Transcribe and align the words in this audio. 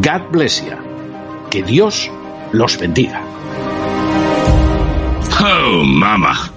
God 0.00 0.32
bless 0.32 0.60
you. 0.60 0.76
Que 1.50 1.62
Dios 1.62 2.10
los 2.52 2.76
bendiga. 2.78 3.22
Oh, 5.40 5.84
mama. 5.84 6.50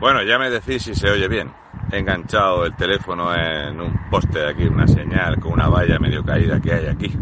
Bueno, 0.00 0.22
ya 0.24 0.38
me 0.38 0.50
decís 0.50 0.82
si 0.82 0.94
se 0.94 1.08
oye 1.08 1.28
bien. 1.28 1.52
He 1.92 1.98
enganchado 1.98 2.64
el 2.66 2.74
teléfono 2.74 3.32
en 3.32 3.80
un 3.80 4.10
poste 4.10 4.44
aquí, 4.44 4.64
una 4.64 4.88
señal 4.88 5.38
con 5.38 5.52
una 5.52 5.68
valla 5.68 6.00
medio 6.00 6.24
caída 6.24 6.60
que 6.60 6.72
hay 6.72 6.86
aquí. 6.86 7.16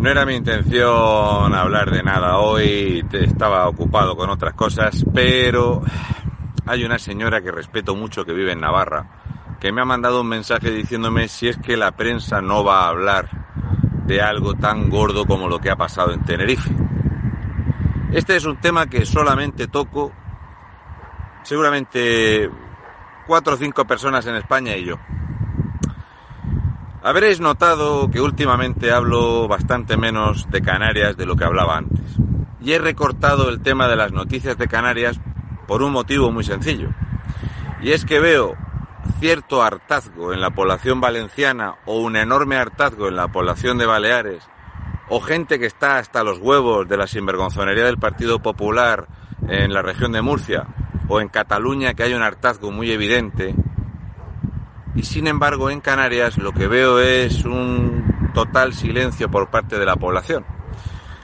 No 0.00 0.08
era 0.08 0.24
mi 0.24 0.34
intención 0.34 1.54
hablar 1.54 1.90
de 1.90 2.02
nada 2.02 2.38
hoy, 2.38 3.04
estaba 3.12 3.68
ocupado 3.68 4.16
con 4.16 4.30
otras 4.30 4.54
cosas, 4.54 5.04
pero 5.12 5.82
hay 6.64 6.84
una 6.84 6.98
señora 6.98 7.42
que 7.42 7.52
respeto 7.52 7.94
mucho 7.94 8.24
que 8.24 8.32
vive 8.32 8.52
en 8.52 8.60
Navarra, 8.60 9.58
que 9.60 9.72
me 9.72 9.82
ha 9.82 9.84
mandado 9.84 10.22
un 10.22 10.28
mensaje 10.28 10.70
diciéndome 10.70 11.28
si 11.28 11.48
es 11.48 11.58
que 11.58 11.76
la 11.76 11.92
prensa 11.92 12.40
no 12.40 12.64
va 12.64 12.84
a 12.84 12.88
hablar 12.88 13.28
de 14.06 14.22
algo 14.22 14.54
tan 14.54 14.88
gordo 14.88 15.26
como 15.26 15.48
lo 15.48 15.58
que 15.58 15.68
ha 15.68 15.76
pasado 15.76 16.14
en 16.14 16.24
Tenerife. 16.24 16.70
Este 18.10 18.36
es 18.36 18.46
un 18.46 18.56
tema 18.56 18.86
que 18.86 19.04
solamente 19.04 19.68
toco 19.68 20.12
seguramente 21.42 22.48
cuatro 23.26 23.52
o 23.52 23.56
cinco 23.58 23.84
personas 23.84 24.24
en 24.24 24.36
España 24.36 24.74
y 24.76 24.86
yo. 24.86 24.96
Habréis 27.02 27.40
notado 27.40 28.10
que 28.10 28.20
últimamente 28.20 28.92
hablo 28.92 29.48
bastante 29.48 29.96
menos 29.96 30.50
de 30.50 30.60
Canarias 30.60 31.16
de 31.16 31.24
lo 31.24 31.34
que 31.34 31.44
hablaba 31.44 31.78
antes. 31.78 32.04
Y 32.60 32.72
he 32.72 32.78
recortado 32.78 33.48
el 33.48 33.62
tema 33.62 33.88
de 33.88 33.96
las 33.96 34.12
noticias 34.12 34.58
de 34.58 34.68
Canarias 34.68 35.18
por 35.66 35.82
un 35.82 35.92
motivo 35.92 36.30
muy 36.30 36.44
sencillo. 36.44 36.90
Y 37.80 37.92
es 37.92 38.04
que 38.04 38.20
veo 38.20 38.54
cierto 39.18 39.62
hartazgo 39.62 40.34
en 40.34 40.42
la 40.42 40.50
población 40.50 41.00
valenciana 41.00 41.76
o 41.86 42.00
un 42.00 42.16
enorme 42.16 42.56
hartazgo 42.56 43.08
en 43.08 43.16
la 43.16 43.28
población 43.28 43.78
de 43.78 43.86
Baleares 43.86 44.46
o 45.08 45.20
gente 45.20 45.58
que 45.58 45.66
está 45.66 45.96
hasta 45.96 46.22
los 46.22 46.38
huevos 46.38 46.86
de 46.86 46.98
la 46.98 47.06
sinvergonzonería 47.06 47.84
del 47.84 47.98
Partido 47.98 48.40
Popular 48.40 49.08
en 49.48 49.72
la 49.72 49.80
región 49.80 50.12
de 50.12 50.22
Murcia 50.22 50.66
o 51.08 51.20
en 51.20 51.28
Cataluña 51.28 51.94
que 51.94 52.02
hay 52.02 52.12
un 52.12 52.22
hartazgo 52.22 52.70
muy 52.70 52.92
evidente 52.92 53.54
y 54.94 55.02
sin 55.04 55.26
embargo 55.26 55.70
en 55.70 55.80
Canarias 55.80 56.38
lo 56.38 56.52
que 56.52 56.66
veo 56.66 56.98
es 57.00 57.44
un 57.44 58.30
total 58.34 58.74
silencio 58.74 59.30
por 59.30 59.50
parte 59.50 59.78
de 59.78 59.86
la 59.86 59.96
población. 59.96 60.44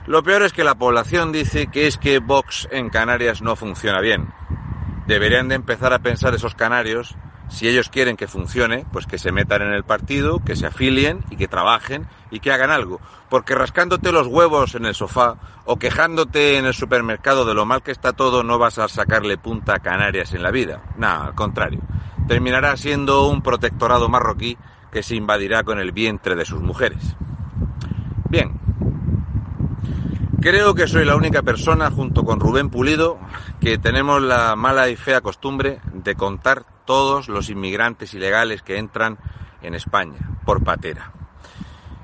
Lo 0.05 0.23
peor 0.23 0.43
es 0.43 0.53
que 0.53 0.63
la 0.63 0.75
población 0.75 1.31
dice 1.31 1.67
que 1.67 1.87
es 1.87 1.97
que 1.97 2.19
Vox 2.19 2.67
en 2.71 2.89
Canarias 2.89 3.41
no 3.41 3.55
funciona 3.55 3.99
bien. 3.99 4.33
Deberían 5.05 5.49
de 5.49 5.55
empezar 5.55 5.93
a 5.93 5.99
pensar 5.99 6.33
esos 6.33 6.55
canarios, 6.55 7.15
si 7.49 7.67
ellos 7.67 7.89
quieren 7.89 8.17
que 8.17 8.27
funcione, 8.27 8.85
pues 8.91 9.05
que 9.05 9.17
se 9.17 9.31
metan 9.31 9.61
en 9.61 9.73
el 9.73 9.83
partido, 9.83 10.43
que 10.43 10.55
se 10.55 10.67
afilien 10.67 11.23
y 11.29 11.37
que 11.37 11.47
trabajen 11.47 12.07
y 12.31 12.39
que 12.39 12.51
hagan 12.51 12.71
algo. 12.71 12.99
Porque 13.29 13.55
rascándote 13.55 14.11
los 14.11 14.27
huevos 14.27 14.75
en 14.75 14.85
el 14.85 14.95
sofá 14.95 15.35
o 15.65 15.77
quejándote 15.77 16.57
en 16.57 16.65
el 16.65 16.73
supermercado 16.73 17.45
de 17.45 17.53
lo 17.53 17.65
mal 17.65 17.83
que 17.83 17.91
está 17.91 18.13
todo 18.13 18.43
no 18.43 18.57
vas 18.57 18.79
a 18.79 18.87
sacarle 18.87 19.37
punta 19.37 19.75
a 19.75 19.79
Canarias 19.79 20.33
en 20.33 20.43
la 20.43 20.51
vida. 20.51 20.81
Nada, 20.97 21.27
al 21.27 21.35
contrario. 21.35 21.81
Terminará 22.27 22.75
siendo 22.77 23.27
un 23.27 23.41
protectorado 23.41 24.09
marroquí 24.09 24.57
que 24.91 25.03
se 25.03 25.15
invadirá 25.15 25.63
con 25.63 25.79
el 25.79 25.91
vientre 25.91 26.35
de 26.35 26.45
sus 26.45 26.61
mujeres. 26.61 27.15
Bien, 28.29 28.59
Creo 30.39 30.75
que 30.75 30.87
soy 30.87 31.03
la 31.03 31.15
única 31.15 31.41
persona, 31.41 31.89
junto 31.89 32.23
con 32.23 32.39
Rubén 32.39 32.69
Pulido, 32.69 33.17
que 33.59 33.79
tenemos 33.79 34.21
la 34.21 34.55
mala 34.55 34.87
y 34.87 34.95
fea 34.95 35.19
costumbre 35.19 35.79
de 35.91 36.15
contar 36.15 36.63
todos 36.85 37.27
los 37.27 37.49
inmigrantes 37.49 38.13
ilegales 38.13 38.61
que 38.61 38.77
entran 38.77 39.17
en 39.63 39.73
España, 39.73 40.39
por 40.45 40.63
patera. 40.63 41.11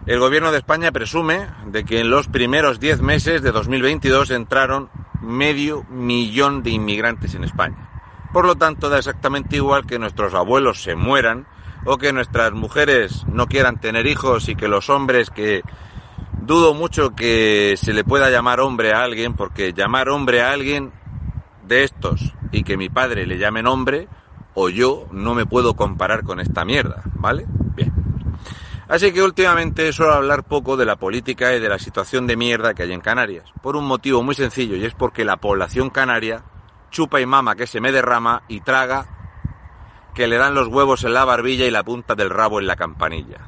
El 0.07 0.19
gobierno 0.19 0.51
de 0.51 0.57
España 0.57 0.91
presume 0.91 1.47
de 1.67 1.85
que 1.85 2.01
en 2.01 2.09
los 2.09 2.28
primeros 2.28 2.79
10 2.79 3.01
meses 3.01 3.44
de 3.44 3.51
2022 3.51 4.31
entraron 4.31 4.90
medio 5.22 5.84
millón 5.84 6.63
de 6.63 6.72
inmigrantes 6.72 7.35
en 7.35 7.44
España. 7.44 7.92
Por 8.33 8.45
lo 8.47 8.55
tanto, 8.55 8.89
da 8.89 8.97
exactamente 8.97 9.57
igual 9.57 9.85
que 9.85 9.99
nuestros 9.99 10.33
abuelos 10.33 10.81
se 10.81 10.95
mueran 10.95 11.45
o 11.85 11.97
que 11.97 12.11
nuestras 12.11 12.51
mujeres 12.53 13.25
no 13.27 13.45
quieran 13.47 13.79
tener 13.79 14.07
hijos 14.07 14.49
y 14.49 14.55
que 14.55 14.67
los 14.67 14.89
hombres 14.89 15.29
que 15.29 15.61
dudo 16.41 16.73
mucho 16.73 17.16
que 17.16 17.75
se 17.77 17.93
le 17.93 18.03
pueda 18.03 18.31
llamar 18.31 18.59
hombre 18.59 18.91
a 18.91 19.03
alguien, 19.03 19.35
porque 19.35 19.72
llamar 19.72 20.09
hombre 20.09 20.41
a 20.41 20.51
alguien 20.51 20.91
de 21.67 21.83
estos 21.83 22.33
y 22.51 22.63
que 22.63 22.75
mi 22.75 22.89
padre 22.89 23.27
le 23.27 23.38
llamen 23.38 23.67
hombre, 23.67 24.07
o 24.55 24.69
yo 24.69 25.07
no 25.11 25.35
me 25.35 25.45
puedo 25.45 25.75
comparar 25.75 26.23
con 26.23 26.39
esta 26.39 26.66
mierda, 26.66 27.03
¿vale? 27.13 27.45
Bien. 27.75 27.93
Así 28.88 29.11
que 29.11 29.22
últimamente 29.22 29.93
suelo 29.93 30.13
hablar 30.13 30.43
poco 30.43 30.75
de 30.75 30.85
la 30.85 30.95
política 30.95 31.53
y 31.53 31.59
de 31.59 31.69
la 31.69 31.77
situación 31.77 32.25
de 32.25 32.35
mierda 32.35 32.73
que 32.73 32.83
hay 32.83 32.93
en 32.93 33.01
Canarias, 33.01 33.45
por 33.61 33.75
un 33.75 33.85
motivo 33.85 34.23
muy 34.23 34.33
sencillo, 34.33 34.75
y 34.75 34.85
es 34.85 34.95
porque 34.95 35.23
la 35.23 35.38
población 35.38 35.91
canaria 35.91 36.43
chupa 36.93 37.19
y 37.19 37.25
mama 37.25 37.55
que 37.55 37.67
se 37.67 37.81
me 37.81 37.91
derrama 37.91 38.43
y 38.47 38.61
traga 38.61 39.05
que 40.13 40.27
le 40.27 40.37
dan 40.37 40.53
los 40.53 40.67
huevos 40.67 41.03
en 41.03 41.13
la 41.13 41.25
barbilla 41.25 41.65
y 41.65 41.71
la 41.71 41.83
punta 41.83 42.15
del 42.15 42.29
rabo 42.29 42.59
en 42.59 42.67
la 42.67 42.75
campanilla. 42.75 43.39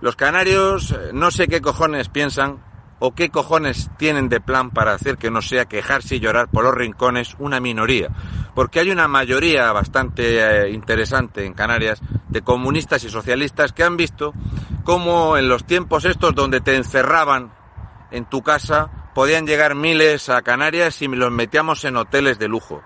Los 0.00 0.16
canarios 0.16 0.90
eh, 0.90 1.10
no 1.14 1.30
sé 1.30 1.48
qué 1.48 1.62
cojones 1.62 2.08
piensan 2.08 2.62
o 2.98 3.14
qué 3.14 3.30
cojones 3.30 3.90
tienen 3.96 4.28
de 4.28 4.40
plan 4.40 4.70
para 4.70 4.92
hacer 4.92 5.18
que 5.18 5.30
no 5.30 5.40
sea 5.40 5.66
quejarse 5.66 6.16
y 6.16 6.20
llorar 6.20 6.48
por 6.48 6.64
los 6.64 6.74
rincones 6.74 7.36
una 7.38 7.60
minoría. 7.60 8.08
Porque 8.56 8.80
hay 8.80 8.90
una 8.90 9.06
mayoría 9.06 9.70
bastante 9.70 10.40
eh, 10.40 10.70
interesante 10.70 11.46
en 11.46 11.54
Canarias 11.54 12.00
de 12.28 12.42
comunistas 12.42 13.04
y 13.04 13.08
socialistas 13.08 13.72
que 13.72 13.84
han 13.84 13.96
visto 13.96 14.34
cómo 14.82 15.36
en 15.36 15.48
los 15.48 15.64
tiempos 15.64 16.04
estos 16.04 16.34
donde 16.34 16.60
te 16.60 16.74
encerraban 16.74 17.52
en 18.10 18.24
tu 18.24 18.42
casa 18.42 18.90
podían 19.14 19.46
llegar 19.46 19.74
miles 19.74 20.28
a 20.28 20.42
Canarias 20.42 21.02
y 21.02 21.08
los 21.08 21.30
metíamos 21.30 21.84
en 21.84 21.96
hoteles 21.96 22.38
de 22.38 22.48
lujo. 22.48 22.82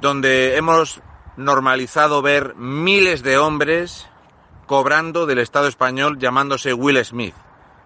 Donde 0.00 0.56
hemos 0.56 1.00
normalizado 1.36 2.22
ver 2.22 2.54
miles 2.56 3.22
de 3.22 3.38
hombres 3.38 4.08
cobrando 4.66 5.26
del 5.26 5.38
Estado 5.38 5.68
español 5.68 6.18
llamándose 6.18 6.72
Will 6.72 7.02
Smith. 7.04 7.34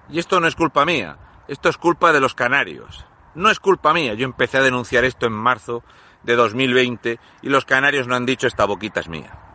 Y 0.09 0.19
esto 0.19 0.41
no 0.41 0.47
es 0.47 0.56
culpa 0.56 0.85
mía, 0.85 1.19
esto 1.49 1.69
es 1.69 1.77
culpa 1.77 2.12
de 2.12 2.21
los 2.21 2.35
canarios. 2.35 3.05
No 3.35 3.50
es 3.50 3.61
culpa 3.61 3.93
mía, 3.93 4.15
yo 4.15 4.25
empecé 4.25 4.59
a 4.59 4.62
denunciar 4.62 5.05
esto 5.05 5.26
en 5.26 5.33
marzo 5.33 5.85
de 6.23 6.37
2020 6.37 7.19
y 7.43 7.49
los 7.49 7.65
canarios 7.65 8.06
no 8.06 8.17
han 8.17 8.26
dicho 8.26 8.47
esta 8.47 8.65
boquita 8.65 9.00
es 9.00 9.09
mía. 9.09 9.50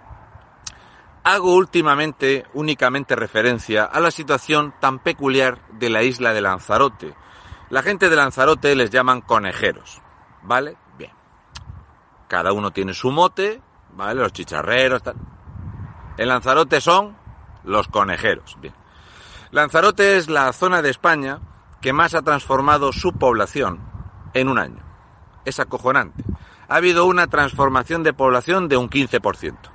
Hago 1.25 1.55
últimamente 1.55 2.45
únicamente 2.53 3.15
referencia 3.15 3.85
a 3.85 3.99
la 3.99 4.11
situación 4.11 4.75
tan 4.79 4.99
peculiar 4.99 5.67
de 5.71 5.89
la 5.89 6.03
isla 6.03 6.33
de 6.33 6.41
Lanzarote. 6.41 7.15
La 7.71 7.81
gente 7.81 8.09
de 8.09 8.15
Lanzarote 8.15 8.75
les 8.75 8.91
llaman 8.91 9.21
conejeros, 9.21 10.03
¿vale? 10.43 10.77
Bien. 10.99 11.11
Cada 12.27 12.53
uno 12.53 12.69
tiene 12.69 12.93
su 12.93 13.09
mote, 13.09 13.59
¿vale? 13.93 14.21
Los 14.21 14.33
chicharreros, 14.33 15.01
tal. 15.01 15.15
En 16.19 16.27
Lanzarote 16.27 16.79
son 16.79 17.17
los 17.63 17.87
conejeros. 17.87 18.55
Bien. 18.61 18.75
Lanzarote 19.49 20.17
es 20.17 20.29
la 20.29 20.53
zona 20.53 20.83
de 20.83 20.91
España 20.91 21.39
que 21.81 21.91
más 21.91 22.13
ha 22.13 22.21
transformado 22.21 22.93
su 22.93 23.13
población 23.13 23.79
en 24.35 24.47
un 24.47 24.59
año. 24.59 24.83
Es 25.43 25.59
acojonante. 25.59 26.23
Ha 26.67 26.75
habido 26.75 27.07
una 27.07 27.25
transformación 27.25 28.03
de 28.03 28.13
población 28.13 28.67
de 28.67 28.77
un 28.77 28.91
15%. 28.91 29.74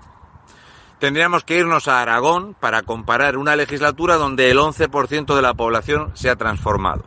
Tendríamos 1.00 1.44
que 1.44 1.56
irnos 1.56 1.88
a 1.88 2.02
Aragón 2.02 2.55
para 2.61 2.82
comparar 2.82 3.38
una 3.38 3.56
legislatura 3.56 4.17
donde 4.17 4.50
el 4.50 4.58
11% 4.58 5.35
de 5.35 5.43
la 5.43 5.55
población 5.55 6.12
se 6.12 6.29
ha 6.29 6.37
transformado. 6.37 7.06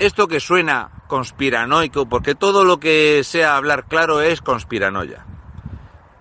Esto 0.00 0.26
que 0.26 0.40
suena 0.40 0.90
conspiranoico, 1.06 2.06
porque 2.06 2.34
todo 2.34 2.64
lo 2.64 2.80
que 2.80 3.22
sea 3.22 3.56
hablar 3.56 3.84
claro 3.84 4.20
es 4.20 4.40
conspiranoia. 4.40 5.24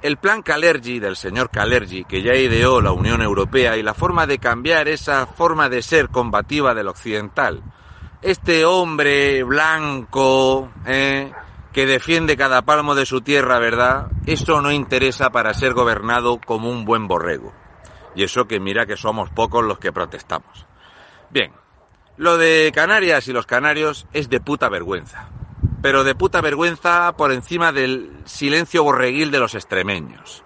El 0.04 0.18
plan 0.18 0.44
Calergi 0.44 1.00
del 1.00 1.16
señor 1.16 1.50
Calergi, 1.50 2.04
que 2.04 2.22
ya 2.22 2.36
ideó 2.36 2.82
la 2.82 2.92
Unión 2.92 3.24
Europea, 3.24 3.76
y 3.76 3.82
la 3.82 3.96
forma 3.96 4.28
de 4.28 4.38
cambiar 4.38 4.88
esa 4.88 5.26
forma 5.26 5.70
de 5.70 5.82
ser 5.82 6.10
combativa 6.10 6.76
del 6.76 6.90
occidental. 6.90 7.64
Este 8.22 8.64
hombre 8.64 9.42
blanco, 9.42 10.70
eh, 10.86 11.32
que 11.74 11.86
defiende 11.86 12.36
cada 12.36 12.64
palmo 12.64 12.96
de 12.96 13.06
su 13.06 13.22
tierra, 13.22 13.60
¿verdad? 13.60 14.08
Eso 14.26 14.62
no 14.62 14.72
interesa 14.72 15.30
para 15.30 15.54
ser 15.54 15.74
gobernado 15.74 16.40
como 16.46 16.70
un 16.70 16.86
buen 16.86 17.08
borrego. 17.08 17.54
Y 18.16 18.24
eso 18.24 18.46
que 18.46 18.60
mira 18.60 18.86
que 18.86 18.98
somos 18.98 19.30
pocos 19.30 19.64
los 19.64 19.80
que 19.80 19.94
protestamos. 19.94 20.66
Bien, 21.30 21.54
lo 22.18 22.38
de 22.38 22.72
Canarias 22.76 23.28
y 23.28 23.34
los 23.34 23.46
canarios 23.46 24.06
es 24.12 24.30
de 24.30 24.42
puta 24.42 24.68
vergüenza. 24.70 25.30
Pero 25.82 26.04
de 26.04 26.14
puta 26.14 26.42
vergüenza 26.42 27.14
por 27.14 27.32
encima 27.32 27.72
del 27.72 28.12
silencio 28.26 28.84
borreguil 28.84 29.32
de 29.32 29.40
los 29.40 29.56
extremeños. 29.56 30.44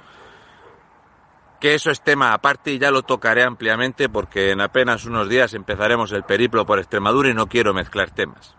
Que 1.60 1.74
eso 1.74 1.90
es 1.90 2.02
tema 2.02 2.34
aparte 2.34 2.72
y 2.72 2.78
ya 2.78 2.92
lo 2.92 3.02
tocaré 3.02 3.44
ampliamente 3.44 4.10
porque 4.10 4.52
en 4.52 4.62
apenas 4.62 5.06
unos 5.06 5.28
días 5.28 5.54
empezaremos 5.54 6.12
el 6.12 6.24
periplo 6.24 6.66
por 6.66 6.78
Extremadura 6.80 7.30
y 7.30 7.34
no 7.34 7.48
quiero 7.48 7.74
mezclar 7.74 8.12
temas. 8.12 8.56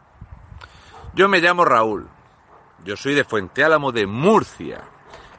Yo 1.15 1.29
me 1.29 1.41
llamo 1.41 1.65
Raúl, 1.65 2.09
yo 2.87 2.97
soy 2.97 3.15
de 3.15 3.25
Fuente 3.25 3.65
Álamo 3.65 3.91
de 3.91 4.07
Murcia. 4.07 4.85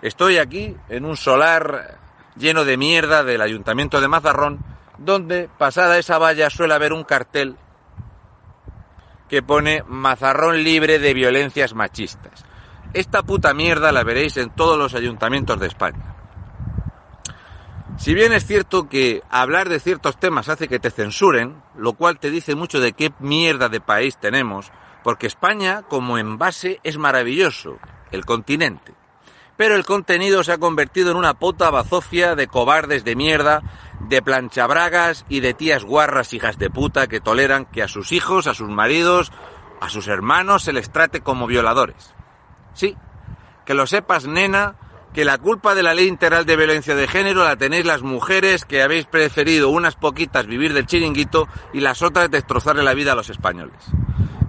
Estoy 0.01 0.37
aquí 0.37 0.75
en 0.89 1.05
un 1.05 1.15
solar 1.15 1.97
lleno 2.35 2.65
de 2.65 2.75
mierda 2.75 3.23
del 3.23 3.41
Ayuntamiento 3.41 4.01
de 4.01 4.09
Mazarrón, 4.09 4.59
donde 4.97 5.49
pasada 5.57 5.97
esa 5.97 6.17
valla 6.17 6.49
suele 6.49 6.73
haber 6.73 6.91
un 6.91 7.05
cartel 7.05 7.55
que 9.29 9.41
pone 9.41 9.81
Mazarrón 9.87 10.61
libre 10.61 10.99
de 10.99 11.13
violencias 11.13 11.73
machistas. 11.73 12.43
Esta 12.93 13.23
puta 13.23 13.53
mierda 13.53 13.93
la 13.93 14.03
veréis 14.03 14.35
en 14.37 14.49
todos 14.49 14.77
los 14.77 14.93
ayuntamientos 14.93 15.57
de 15.59 15.67
España. 15.67 16.15
Si 17.97 18.13
bien 18.13 18.33
es 18.33 18.45
cierto 18.45 18.89
que 18.89 19.23
hablar 19.29 19.69
de 19.69 19.79
ciertos 19.79 20.19
temas 20.19 20.49
hace 20.49 20.67
que 20.67 20.79
te 20.79 20.91
censuren, 20.91 21.61
lo 21.77 21.93
cual 21.93 22.19
te 22.19 22.29
dice 22.29 22.55
mucho 22.55 22.79
de 22.79 22.91
qué 22.91 23.11
mierda 23.19 23.69
de 23.69 23.79
país 23.79 24.17
tenemos, 24.17 24.71
porque 25.07 25.27
España, 25.27 25.83
como 25.87 26.17
envase, 26.17 26.81
es 26.83 26.97
maravilloso, 26.97 27.77
el 28.11 28.25
continente. 28.25 28.93
Pero 29.55 29.75
el 29.75 29.85
contenido 29.85 30.43
se 30.43 30.51
ha 30.51 30.57
convertido 30.57 31.11
en 31.11 31.15
una 31.15 31.35
puta 31.35 31.69
bazofia 31.69 32.35
de 32.35 32.47
cobardes 32.47 33.05
de 33.05 33.15
mierda, 33.15 33.61
de 34.01 34.21
planchabragas 34.21 35.25
y 35.29 35.39
de 35.39 35.53
tías 35.53 35.85
guarras 35.85 36.33
hijas 36.33 36.57
de 36.57 36.69
puta 36.69 37.07
que 37.07 37.21
toleran 37.21 37.63
que 37.63 37.83
a 37.83 37.87
sus 37.87 38.11
hijos, 38.11 38.47
a 38.47 38.53
sus 38.53 38.67
maridos, 38.67 39.31
a 39.79 39.87
sus 39.87 40.09
hermanos 40.09 40.63
se 40.63 40.73
les 40.73 40.91
trate 40.91 41.21
como 41.21 41.47
violadores. 41.47 42.13
Sí, 42.73 42.97
que 43.65 43.75
lo 43.75 43.87
sepas, 43.87 44.27
nena, 44.27 44.75
que 45.13 45.23
la 45.23 45.37
culpa 45.37 45.73
de 45.73 45.83
la 45.83 45.93
ley 45.93 46.09
integral 46.09 46.45
de 46.45 46.57
violencia 46.57 46.95
de 46.95 47.07
género 47.07 47.45
la 47.45 47.55
tenéis 47.55 47.85
las 47.85 48.01
mujeres 48.01 48.65
que 48.65 48.83
habéis 48.83 49.05
preferido 49.05 49.69
unas 49.69 49.95
poquitas 49.95 50.47
vivir 50.47 50.73
del 50.73 50.85
chiringuito 50.85 51.47
y 51.71 51.79
las 51.79 52.01
otras 52.01 52.29
destrozarle 52.29 52.83
la 52.83 52.93
vida 52.93 53.13
a 53.13 53.15
los 53.15 53.29
españoles. 53.29 53.89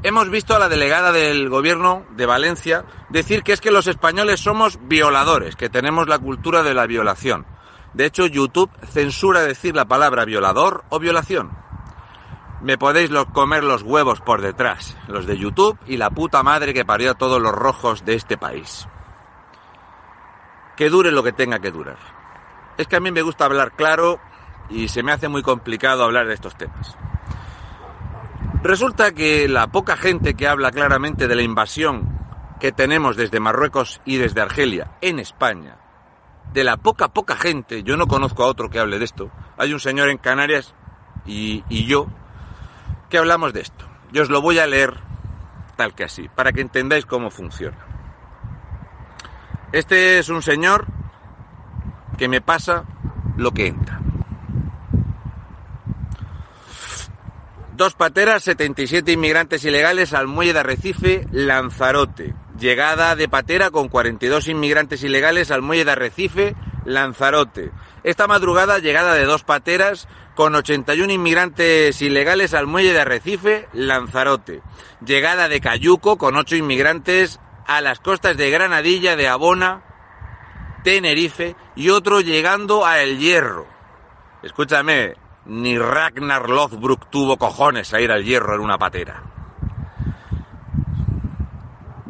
Hemos 0.04 0.30
visto 0.30 0.54
a 0.54 0.60
la 0.60 0.68
delegada 0.68 1.10
del 1.10 1.48
gobierno 1.48 2.06
de 2.10 2.24
Valencia 2.24 2.84
decir 3.08 3.42
que 3.42 3.52
es 3.52 3.60
que 3.60 3.72
los 3.72 3.88
españoles 3.88 4.38
somos 4.38 4.78
violadores, 4.82 5.56
que 5.56 5.68
tenemos 5.68 6.06
la 6.06 6.20
cultura 6.20 6.62
de 6.62 6.72
la 6.72 6.86
violación. 6.86 7.46
De 7.94 8.04
hecho, 8.04 8.26
YouTube 8.26 8.70
censura 8.86 9.40
decir 9.40 9.74
la 9.74 9.86
palabra 9.86 10.24
violador 10.24 10.84
o 10.90 11.00
violación. 11.00 11.50
Me 12.62 12.78
podéis 12.78 13.10
comer 13.32 13.64
los 13.64 13.82
huevos 13.82 14.20
por 14.20 14.40
detrás, 14.40 14.96
los 15.08 15.26
de 15.26 15.36
YouTube 15.36 15.76
y 15.86 15.96
la 15.96 16.10
puta 16.10 16.44
madre 16.44 16.72
que 16.72 16.84
parió 16.84 17.10
a 17.10 17.18
todos 17.18 17.42
los 17.42 17.52
rojos 17.52 18.04
de 18.04 18.14
este 18.14 18.38
país. 18.38 18.86
Que 20.76 20.90
dure 20.90 21.10
lo 21.10 21.24
que 21.24 21.32
tenga 21.32 21.58
que 21.58 21.72
durar. 21.72 21.98
Es 22.76 22.86
que 22.86 22.94
a 22.94 23.00
mí 23.00 23.10
me 23.10 23.22
gusta 23.22 23.46
hablar 23.46 23.72
claro 23.72 24.20
y 24.70 24.86
se 24.86 25.02
me 25.02 25.10
hace 25.10 25.26
muy 25.26 25.42
complicado 25.42 26.04
hablar 26.04 26.28
de 26.28 26.34
estos 26.34 26.56
temas. 26.56 26.96
Resulta 28.62 29.12
que 29.12 29.48
la 29.48 29.68
poca 29.68 29.96
gente 29.96 30.34
que 30.34 30.48
habla 30.48 30.72
claramente 30.72 31.28
de 31.28 31.36
la 31.36 31.42
invasión 31.42 32.18
que 32.58 32.72
tenemos 32.72 33.16
desde 33.16 33.38
Marruecos 33.38 34.00
y 34.04 34.16
desde 34.16 34.40
Argelia 34.40 34.90
en 35.00 35.20
España, 35.20 35.76
de 36.52 36.64
la 36.64 36.76
poca, 36.76 37.08
poca 37.08 37.36
gente, 37.36 37.84
yo 37.84 37.96
no 37.96 38.08
conozco 38.08 38.42
a 38.42 38.48
otro 38.48 38.68
que 38.68 38.80
hable 38.80 38.98
de 38.98 39.04
esto, 39.04 39.30
hay 39.56 39.72
un 39.72 39.78
señor 39.78 40.08
en 40.08 40.18
Canarias 40.18 40.74
y, 41.24 41.62
yo 41.86 42.08
que 43.08 43.18
hablamos 43.18 43.52
de 43.52 43.60
esto. 43.60 43.84
Yo 44.10 44.22
os 44.22 44.30
lo 44.30 44.42
voy 44.42 44.58
a 44.58 44.66
leer 44.66 44.94
tal 45.76 45.94
que 45.94 46.04
así, 46.04 46.28
para 46.28 46.52
que 46.52 46.60
entendáis 46.60 47.06
cómo 47.06 47.30
funciona. 47.30 47.78
Este 49.70 50.18
es 50.18 50.28
un 50.30 50.42
señor 50.42 50.86
que 52.16 52.28
me 52.28 52.40
pasa 52.40 52.84
lo 53.36 53.52
que 53.52 53.68
entra. 53.68 54.00
Dos 57.78 57.94
pateras, 57.94 58.42
77 58.42 59.12
inmigrantes 59.12 59.64
ilegales 59.64 60.12
al 60.12 60.26
muelle 60.26 60.52
de 60.52 60.58
Arrecife, 60.58 61.28
Lanzarote. 61.30 62.34
Llegada 62.58 63.14
de 63.14 63.28
patera 63.28 63.70
con 63.70 63.86
42 63.86 64.48
inmigrantes 64.48 65.04
ilegales 65.04 65.52
al 65.52 65.62
muelle 65.62 65.84
de 65.84 65.92
Arrecife, 65.92 66.56
Lanzarote. 66.84 67.70
Esta 68.02 68.26
madrugada, 68.26 68.80
llegada 68.80 69.14
de 69.14 69.26
dos 69.26 69.44
pateras 69.44 70.08
con 70.34 70.56
81 70.56 71.12
inmigrantes 71.12 72.02
ilegales 72.02 72.52
al 72.52 72.66
muelle 72.66 72.92
de 72.92 73.00
Arrecife, 73.00 73.68
Lanzarote. 73.72 74.60
Llegada 75.06 75.48
de 75.48 75.60
Cayuco 75.60 76.18
con 76.18 76.34
8 76.34 76.56
inmigrantes 76.56 77.38
a 77.64 77.80
las 77.80 78.00
costas 78.00 78.36
de 78.36 78.50
Granadilla, 78.50 79.14
de 79.14 79.28
Abona, 79.28 79.84
Tenerife 80.82 81.54
y 81.76 81.90
otro 81.90 82.22
llegando 82.22 82.84
a 82.84 83.00
El 83.02 83.20
Hierro. 83.20 83.68
Escúchame, 84.42 85.14
ni 85.48 85.78
Ragnar 85.78 86.48
Lothbrok 86.48 87.08
tuvo 87.10 87.38
cojones 87.38 87.92
a 87.94 88.00
ir 88.00 88.12
al 88.12 88.24
hierro 88.24 88.54
en 88.54 88.60
una 88.60 88.78
patera. 88.78 89.22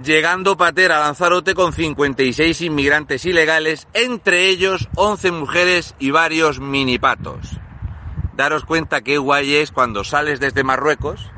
Llegando 0.02 0.56
patera 0.56 0.98
a 0.98 1.00
Lanzarote 1.00 1.54
con 1.54 1.72
56 1.72 2.60
inmigrantes 2.62 3.24
ilegales, 3.24 3.88
entre 3.94 4.48
ellos 4.48 4.88
11 4.96 5.32
mujeres 5.32 5.94
y 5.98 6.10
varios 6.10 6.60
minipatos. 6.60 7.58
Daros 8.34 8.64
cuenta 8.64 9.00
qué 9.00 9.18
guay 9.18 9.56
es 9.56 9.72
cuando 9.72 10.04
sales 10.04 10.38
desde 10.38 10.62
Marruecos 10.62 11.30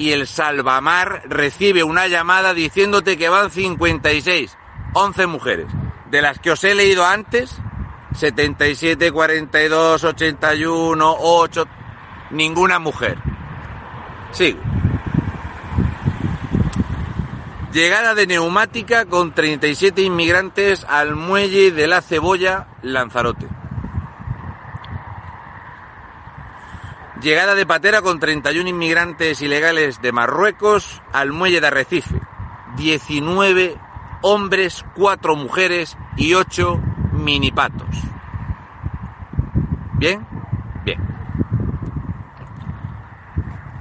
y 0.00 0.12
el 0.12 0.26
salvamar 0.26 1.22
recibe 1.26 1.84
una 1.84 2.08
llamada 2.08 2.54
diciéndote 2.54 3.18
que 3.18 3.28
van 3.28 3.50
56, 3.50 4.56
11 4.94 5.26
mujeres, 5.26 5.66
de 6.10 6.22
las 6.22 6.38
que 6.38 6.50
os 6.50 6.64
he 6.64 6.74
leído 6.74 7.04
antes, 7.04 7.54
77, 8.14 9.12
42, 9.12 10.04
81, 10.04 11.16
8, 11.18 11.68
ninguna 12.30 12.78
mujer. 12.78 13.18
Sigo. 14.32 14.60
Llegada 17.72 18.14
de 18.14 18.26
neumática 18.26 19.06
con 19.06 19.32
37 19.32 20.02
inmigrantes 20.02 20.84
al 20.88 21.14
muelle 21.14 21.70
de 21.70 21.86
la 21.86 22.02
Cebolla, 22.02 22.66
Lanzarote. 22.82 23.46
Llegada 27.22 27.54
de 27.54 27.66
patera 27.66 28.02
con 28.02 28.18
31 28.18 28.68
inmigrantes 28.68 29.40
ilegales 29.42 30.02
de 30.02 30.10
Marruecos 30.10 31.00
al 31.12 31.32
muelle 31.32 31.60
de 31.60 31.66
Arrecife. 31.68 32.20
19 32.76 33.76
hombres, 34.22 34.84
4 34.96 35.36
mujeres 35.36 35.96
y 36.16 36.34
8 36.34 36.80
minipatos. 37.22 37.96
¿Bien? 39.98 40.26
Bien. 40.84 40.98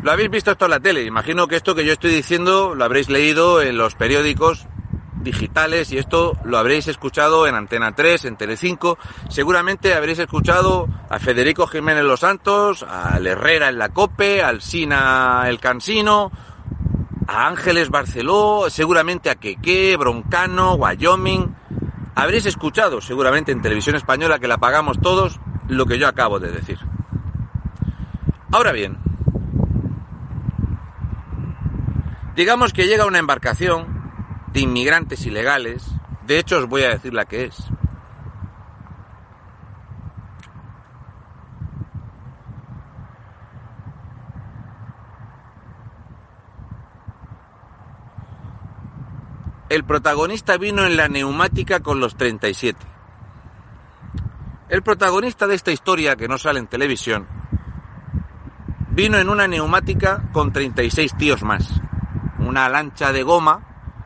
Lo 0.02 0.12
habéis 0.12 0.30
visto 0.30 0.52
esto 0.52 0.66
en 0.66 0.72
la 0.72 0.80
tele. 0.80 1.04
Imagino 1.04 1.48
que 1.48 1.56
esto 1.56 1.76
que 1.76 1.86
yo 1.86 1.94
estoy 1.94 2.12
diciendo 2.12 2.76
lo 2.76 2.86
habréis 2.86 3.10
leído 3.10 3.62
en 3.62 3.78
los 3.78 3.96
periódicos 3.96 4.68
digitales 5.22 5.92
y 5.92 5.98
esto 5.98 6.38
lo 6.44 6.58
habréis 6.58 6.88
escuchado 6.88 7.48
en 7.48 7.56
Antena 7.56 7.94
3, 7.94 8.26
en 8.26 8.38
Telecinco. 8.38 8.98
Seguramente 9.30 9.94
habréis 9.94 10.20
escuchado 10.20 10.88
a 11.10 11.20
Federico 11.20 11.68
Jiménez 11.68 12.04
Los 12.04 12.22
Santos, 12.22 12.84
a 12.84 13.18
Herrera 13.18 13.70
en 13.70 13.78
la 13.78 13.90
Cope, 13.90 14.42
al 14.42 14.62
Sina 14.62 15.44
el 15.48 15.60
Cansino, 15.60 16.32
a 17.28 17.48
Ángeles 17.48 17.90
Barceló, 17.90 18.68
seguramente 18.70 19.30
a 19.30 19.36
Queque, 19.36 19.98
Broncano, 19.98 20.76
Wyoming. 20.76 21.59
Habréis 22.20 22.46
escuchado 22.46 23.00
seguramente 23.00 23.54
en 23.54 23.62
televisión 23.62 23.96
española 23.96 24.40
que 24.40 24.50
la 24.50 24.58
pagamos 24.58 25.00
todos 25.00 25.40
lo 25.70 25.86
que 25.86 25.98
yo 25.98 26.06
acabo 26.06 26.38
de 26.38 26.52
decir. 26.52 26.78
Ahora 28.52 28.74
bien, 28.74 28.98
digamos 32.36 32.74
que 32.74 32.88
llega 32.88 33.06
una 33.06 33.20
embarcación 33.20 33.88
de 34.52 34.60
inmigrantes 34.60 35.26
ilegales 35.26 35.94
De 36.28 36.40
hecho, 36.40 36.58
os 36.58 36.68
voy 36.68 36.84
a 36.84 36.90
decir 36.90 37.14
la 37.14 37.24
que 37.24 37.46
es. 37.46 37.56
El 49.70 49.84
protagonista 49.84 50.58
vino 50.58 50.84
en 50.84 50.98
la 50.98 51.08
neumática 51.08 51.80
con 51.80 52.00
los 52.00 52.18
37. 52.18 52.80
El 54.68 54.82
protagonista 54.82 55.46
de 55.46 55.54
esta 55.54 55.72
historia 55.72 56.16
que 56.16 56.28
no 56.28 56.40
sale 56.40 56.60
en 56.60 56.68
televisión 56.68 57.28
vino 58.90 59.18
en 59.18 59.30
una 59.30 59.48
neumática 59.48 60.24
con 60.34 60.52
36 60.52 61.16
tíos 61.18 61.44
más. 61.44 61.72
Una 62.40 62.68
lancha 62.68 63.14
de 63.14 63.24
goma, 63.24 63.62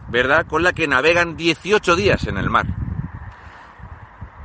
¿verdad? 0.10 0.46
Con 0.46 0.64
la 0.64 0.74
que 0.74 0.88
navegan 0.88 1.38
18 1.38 1.96
días 1.96 2.28
en 2.28 2.38
el 2.38 2.50
mar. 2.50 2.68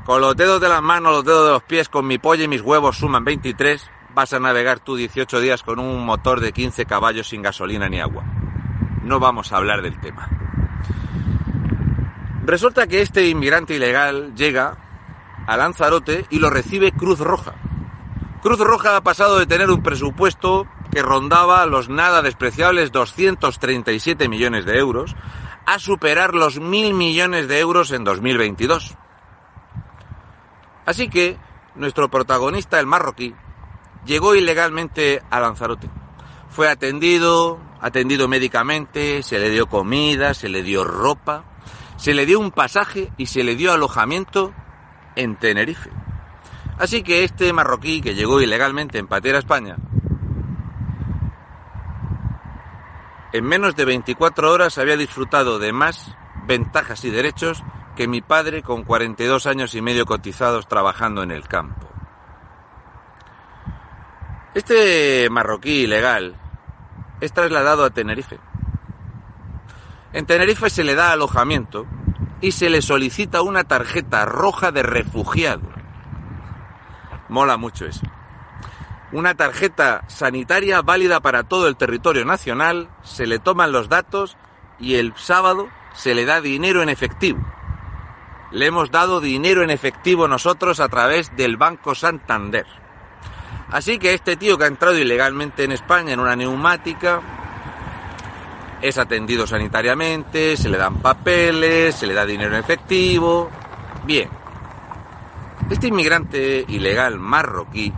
Con 0.07 0.21
los 0.21 0.37
dedos 0.37 0.61
de 0.61 0.69
las 0.69 0.81
manos, 0.81 1.13
los 1.13 1.25
dedos 1.25 1.47
de 1.47 1.53
los 1.53 1.63
pies, 1.65 1.89
con 1.89 2.07
mi 2.07 2.19
polla 2.19 2.45
y 2.45 2.49
mis 2.49 2.63
huevos 2.63 2.97
suman 2.97 3.25
23, 3.25 3.91
vas 4.15 4.33
a 4.33 4.39
navegar 4.39 4.79
tú 4.81 4.97
18 4.97 5.41
días 5.41 5.63
con 5.63 5.81
un 5.81 6.07
motor 6.07 6.41
de 6.41 6.53
15 6.53 6.87
caballos 6.87 7.29
sin 7.29 7.43
gasolina 7.43 7.89
ni 7.89 8.01
agua. 8.01 8.25
No 9.03 9.19
vamos 9.21 9.53
a 9.53 9.57
hablar 9.57 9.83
del 9.83 10.01
tema. 10.01 10.48
Resulta 12.49 12.87
que 12.87 13.03
este 13.03 13.29
inmigrante 13.29 13.75
ilegal 13.75 14.35
llega 14.35 14.79
a 15.47 15.57
Lanzarote 15.59 16.25
y 16.31 16.39
lo 16.39 16.49
recibe 16.49 16.93
Cruz 16.93 17.19
Roja. 17.19 17.53
Cruz 18.41 18.59
Roja 18.59 18.97
ha 18.97 19.03
pasado 19.03 19.39
de 19.39 19.45
tener 19.45 19.69
un 19.69 19.83
presupuesto 19.83 20.67
que 20.91 21.03
rondaba 21.03 21.67
los 21.67 21.91
nada 21.91 22.23
despreciables 22.23 22.91
237 22.91 24.31
millones 24.31 24.65
de 24.65 24.79
euros 24.79 25.15
a 25.67 25.79
superar 25.79 26.35
los 26.35 26.59
mil 26.59 26.95
millones 26.95 27.49
de 27.49 27.61
euros 27.61 27.91
en 27.91 28.05
2022. 28.05 28.97
Así 30.87 31.11
que 31.11 31.37
nuestro 31.75 32.09
protagonista, 32.09 32.81
el 32.81 32.87
marroquí, 32.87 33.35
llegó 34.07 34.35
ilegalmente 34.35 35.23
a 35.29 35.39
Lanzarote. 35.39 35.91
Fue 36.49 36.71
atendido, 36.71 37.61
atendido 37.83 38.27
médicamente, 38.27 39.23
se 39.23 39.39
le 39.39 39.51
dio 39.51 39.67
comida, 39.67 40.33
se 40.33 40.49
le 40.49 40.63
dio 40.63 40.83
ropa, 40.83 41.45
se 41.99 42.15
le 42.15 42.27
dio 42.27 42.39
un 42.39 42.53
pasaje 42.53 43.13
y 43.17 43.27
se 43.27 43.43
le 43.43 43.57
dio 43.57 43.73
alojamiento 43.73 44.55
en 45.17 45.37
Tenerife. 45.37 45.91
Así 46.79 47.03
que 47.03 47.25
este 47.25 47.53
marroquí 47.53 48.01
que 48.01 48.15
llegó 48.15 48.41
ilegalmente 48.41 48.99
en 48.99 49.09
Patera, 49.09 49.39
España, 49.39 49.77
en 53.33 53.45
menos 53.45 53.75
de 53.75 53.85
24 53.85 54.51
horas 54.51 54.79
había 54.79 54.97
disfrutado 54.97 55.59
de 55.59 55.73
más 55.73 56.15
ventajas 56.47 57.05
y 57.05 57.11
derechos 57.11 57.65
que 57.97 58.07
mi 58.07 58.21
padre 58.21 58.63
con 58.63 58.85
42 58.85 59.47
años 59.47 59.75
y 59.75 59.83
medio 59.83 60.07
cotizados 60.07 60.69
trabajando 60.69 61.25
en 61.25 61.33
el 61.33 61.49
campo. 61.49 61.89
Este 64.55 65.29
marroquí 65.31 65.83
ilegal 65.83 66.37
es 67.21 67.33
trasladado 67.33 67.85
a 67.85 67.91
Tenerife 67.91 68.39
en 70.13 70.27
Tenerife 70.27 70.71
se 70.71 70.85
le 70.85 70.95
da 70.95 71.13
alojamiento 71.13 71.87
y 72.41 72.53
se 72.53 72.71
le 72.71 72.83
solicita 72.83 73.43
una 73.43 73.65
tarjeta 73.65 74.25
roja 74.25 74.73
de 74.73 74.83
refugiado. 74.83 75.63
Mola 77.29 77.57
mucho 77.57 77.87
eso. 77.87 78.07
Una 79.11 79.35
tarjeta 79.35 80.05
sanitaria 80.09 80.83
válida 80.83 81.21
para 81.21 81.43
todo 81.43 81.69
el 81.69 81.77
territorio 81.77 82.25
nacional, 82.25 82.89
se 83.03 83.27
le 83.27 83.39
toman 83.39 83.73
los 83.73 83.89
datos 83.89 84.37
y 84.79 84.97
el 84.97 85.15
sábado 85.17 85.69
se 85.95 86.15
le 86.15 86.25
da 86.25 86.41
dinero 86.41 86.83
en 86.83 86.89
efectivo. 86.89 87.41
Le 88.51 88.67
hemos 88.67 88.91
dado 88.91 89.21
dinero 89.21 89.63
en 89.63 89.71
efectivo 89.71 90.29
nosotros 90.29 90.81
a 90.81 90.89
través 90.89 91.35
del 91.37 91.57
Banco 91.57 91.95
Santander. 91.95 92.67
Así 93.71 93.99
que 93.99 94.15
este 94.15 94.37
tío 94.37 94.57
que 94.57 94.65
ha 94.65 94.69
entrado 94.69 94.97
ilegalmente 94.97 95.65
en 95.65 95.73
España 95.73 96.13
en 96.13 96.21
una 96.21 96.37
neumática, 96.37 97.21
es 98.83 98.99
atendido 98.99 99.47
sanitariamente, 99.47 100.57
se 100.57 100.69
le 100.69 100.79
dan 100.79 100.97
papeles, 100.97 101.95
se 101.95 102.07
le 102.07 102.15
da 102.15 102.25
dinero 102.25 102.55
en 102.55 102.61
efectivo. 102.61 103.51
Bien. 104.05 104.29
Este 105.71 105.89
inmigrante 105.89 106.65
ilegal 106.69 107.19
marroquí, 107.19 107.93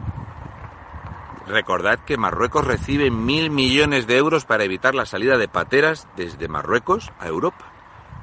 recordad 1.46 2.00
que 2.00 2.16
Marruecos 2.16 2.66
recibe 2.66 3.10
mil 3.10 3.50
millones 3.50 4.06
de 4.06 4.16
euros 4.16 4.44
para 4.44 4.64
evitar 4.64 4.94
la 4.94 5.06
salida 5.06 5.38
de 5.38 5.48
pateras 5.48 6.08
desde 6.16 6.48
Marruecos 6.48 7.12
a 7.20 7.28
Europa. 7.28 7.66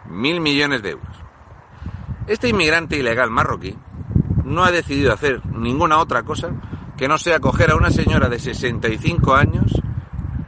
Mil 0.10 0.42
millones 0.42 0.82
de 0.82 0.92
euros. 0.92 1.18
Este 2.28 2.50
inmigrante 2.50 2.98
ilegal 2.98 3.30
marroquí 3.30 3.78
no 4.44 4.64
ha 4.64 4.72
decidido 4.72 5.14
hacer 5.14 5.46
ninguna 5.46 6.00
otra 6.00 6.24
cosa 6.24 6.52
que 6.98 7.08
no 7.08 7.18
sea 7.18 7.40
coger 7.40 7.72
a 7.72 7.76
una 7.76 7.92
señora 7.92 8.28
de 8.28 8.40
65 8.40 9.36
años 9.36 9.72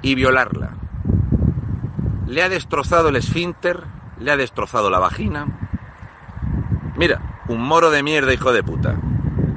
y 0.01 0.15
violarla 0.15 0.79
le 2.29 2.43
ha 2.43 2.49
destrozado 2.49 3.09
el 3.09 3.15
esfínter, 3.15 3.83
le 4.19 4.31
ha 4.31 4.37
destrozado 4.37 4.91
la 4.91 4.99
vagina. 4.99 5.47
Mira, 6.95 7.41
un 7.47 7.59
moro 7.59 7.89
de 7.89 8.03
mierda, 8.03 8.31
hijo 8.31 8.53
de 8.53 8.61
puta. 8.61 8.95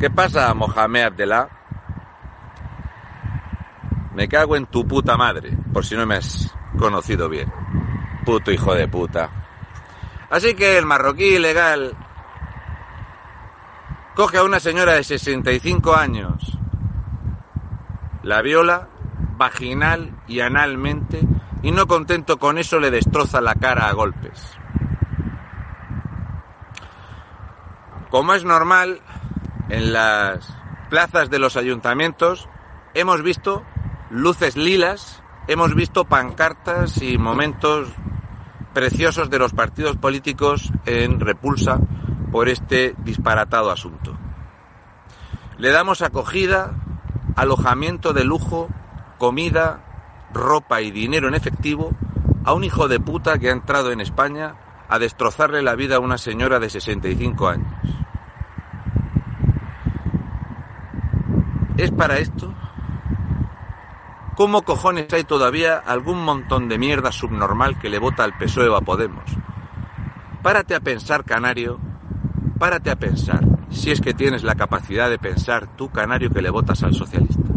¿Qué 0.01 0.09
pasa, 0.09 0.53
Mohamed 0.55 1.03
Abdelá? 1.03 1.49
Me 4.15 4.27
cago 4.27 4.57
en 4.57 4.65
tu 4.67 4.87
puta 4.89 5.19
madre, 5.19 5.55
por 5.73 5.85
si 5.85 5.97
no 5.97 6.07
me 6.07 6.17
has 6.17 6.55
conocido 6.79 7.29
bien. 7.29 7.53
Puto 8.25 8.51
hijo 8.51 8.75
de 8.75 8.89
puta. 8.89 9.29
Así 10.31 10.55
que 10.55 10.79
el 10.79 10.87
marroquí 10.87 11.35
ilegal 11.35 11.95
coge 14.15 14.39
a 14.39 14.45
una 14.45 14.61
señora 14.61 14.95
de 14.95 15.05
65 15.05 15.95
años, 15.95 16.59
la 18.23 18.41
viola 18.41 18.89
vaginal 19.37 20.17
y 20.27 20.41
analmente 20.41 21.21
y 21.63 21.71
no 21.71 21.87
contento 21.87 22.39
con 22.39 22.59
eso 22.59 22.81
le 22.81 22.91
destroza 22.91 23.41
la 23.41 23.55
cara 23.55 23.89
a 23.89 23.93
golpes. 23.93 24.59
Como 28.11 28.35
es 28.35 28.45
normal, 28.45 29.01
en 29.69 29.93
las 29.93 30.55
plazas 30.91 31.31
de 31.31 31.39
los 31.39 31.57
ayuntamientos 31.57 32.49
hemos 32.95 33.23
visto 33.23 33.63
luces 34.11 34.57
lilas, 34.57 35.23
hemos 35.49 35.75
visto 35.75 36.05
pancartas 36.05 37.01
y 37.01 37.17
momentos 37.17 37.89
preciosos 38.75 39.31
de 39.31 39.39
los 39.39 39.53
partidos 39.53 39.97
políticos 39.97 40.71
en 40.85 41.21
repulsa 41.21 41.79
por 42.31 42.49
este 42.49 42.95
disparatado 42.99 43.71
asunto. 43.71 44.19
Le 45.59 45.71
damos 45.71 46.03
acogida, 46.03 46.73
alojamiento 47.37 48.13
de 48.13 48.25
lujo, 48.25 48.69
comida, 49.19 49.92
ropa 50.33 50.81
y 50.81 50.91
dinero 50.91 51.29
en 51.29 51.35
efectivo 51.35 51.93
a 52.45 52.53
un 52.53 52.65
hijo 52.65 52.89
de 52.89 53.01
puta 53.01 53.39
que 53.39 53.49
ha 53.49 53.53
entrado 53.53 53.93
en 53.93 54.01
España 54.01 54.55
a 54.89 54.99
destrozarle 54.99 55.63
la 55.63 55.75
vida 55.75 55.97
a 55.97 56.01
una 56.01 56.19
señora 56.19 56.59
de 56.59 56.69
65 56.69 57.49
años. 57.49 57.73
¿Es 61.77 61.91
para 61.91 62.19
esto? 62.19 62.53
¿Cómo 64.37 64.63
cojones 64.63 65.13
hay 65.13 65.25
todavía 65.25 65.77
algún 65.79 66.25
montón 66.25 66.69
de 66.69 66.79
mierda 66.79 67.13
subnormal 67.13 67.79
que 67.79 67.91
le 67.91 67.99
vota 67.99 68.25
al 68.25 68.37
PSOE 68.37 68.75
a 68.75 68.81
Podemos? 68.81 69.25
Párate 70.43 70.75
a 70.75 70.81
pensar, 70.81 71.25
canario, 71.25 71.79
párate 72.59 72.91
a 72.91 72.97
pensar, 72.97 73.45
si 73.71 73.91
es 73.91 74.01
que 74.01 74.15
tienes 74.15 74.43
la 74.43 74.55
capacidad 74.55 75.09
de 75.09 75.19
pensar 75.19 75.69
tú, 75.77 75.91
canario, 75.91 76.31
que 76.31 76.43
le 76.43 76.51
votas 76.51 76.83
al 76.83 76.95
socialista. 76.95 77.52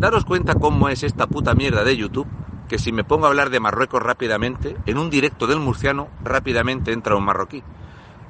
Daros 0.00 0.24
cuenta 0.24 0.54
cómo 0.54 0.88
es 0.88 1.02
esta 1.02 1.26
puta 1.26 1.52
mierda 1.52 1.84
de 1.84 1.94
YouTube, 1.94 2.26
que 2.70 2.78
si 2.78 2.90
me 2.90 3.04
pongo 3.04 3.26
a 3.26 3.28
hablar 3.28 3.50
de 3.50 3.60
Marruecos 3.60 4.02
rápidamente, 4.02 4.74
en 4.86 4.96
un 4.96 5.10
directo 5.10 5.46
del 5.46 5.60
murciano 5.60 6.08
rápidamente 6.24 6.94
entra 6.94 7.16
un 7.16 7.24
marroquí. 7.26 7.62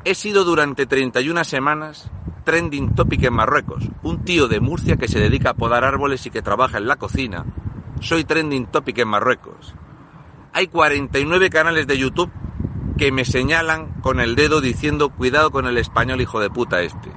He 0.04 0.16
sido 0.16 0.42
durante 0.42 0.86
31 0.86 1.44
semanas 1.44 2.10
trending 2.42 2.96
topic 2.96 3.22
en 3.22 3.34
Marruecos. 3.34 3.84
Un 4.02 4.24
tío 4.24 4.48
de 4.48 4.58
Murcia 4.58 4.96
que 4.96 5.06
se 5.06 5.20
dedica 5.20 5.50
a 5.50 5.54
podar 5.54 5.84
árboles 5.84 6.26
y 6.26 6.30
que 6.30 6.42
trabaja 6.42 6.78
en 6.78 6.88
la 6.88 6.96
cocina. 6.96 7.46
Soy 8.00 8.24
trending 8.24 8.66
topic 8.66 8.98
en 8.98 9.08
Marruecos. 9.08 9.76
Hay 10.52 10.66
49 10.66 11.50
canales 11.50 11.86
de 11.86 11.98
YouTube 11.98 12.32
que 12.98 13.12
me 13.12 13.24
señalan 13.24 13.92
con 14.00 14.18
el 14.18 14.34
dedo 14.34 14.60
diciendo 14.60 15.10
cuidado 15.10 15.52
con 15.52 15.66
el 15.66 15.78
español 15.78 16.20
hijo 16.20 16.40
de 16.40 16.50
puta 16.50 16.82
este. 16.82 17.12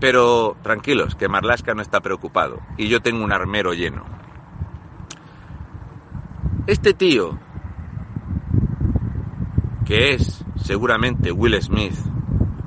Pero 0.00 0.56
tranquilos, 0.62 1.14
que 1.14 1.28
Marlaska 1.28 1.74
no 1.74 1.82
está 1.82 2.00
preocupado 2.00 2.60
y 2.76 2.88
yo 2.88 3.00
tengo 3.00 3.24
un 3.24 3.32
armero 3.32 3.72
lleno. 3.72 4.04
Este 6.66 6.92
tío, 6.94 7.38
que 9.84 10.14
es 10.14 10.44
seguramente 10.56 11.32
Will 11.32 11.60
Smith 11.62 11.96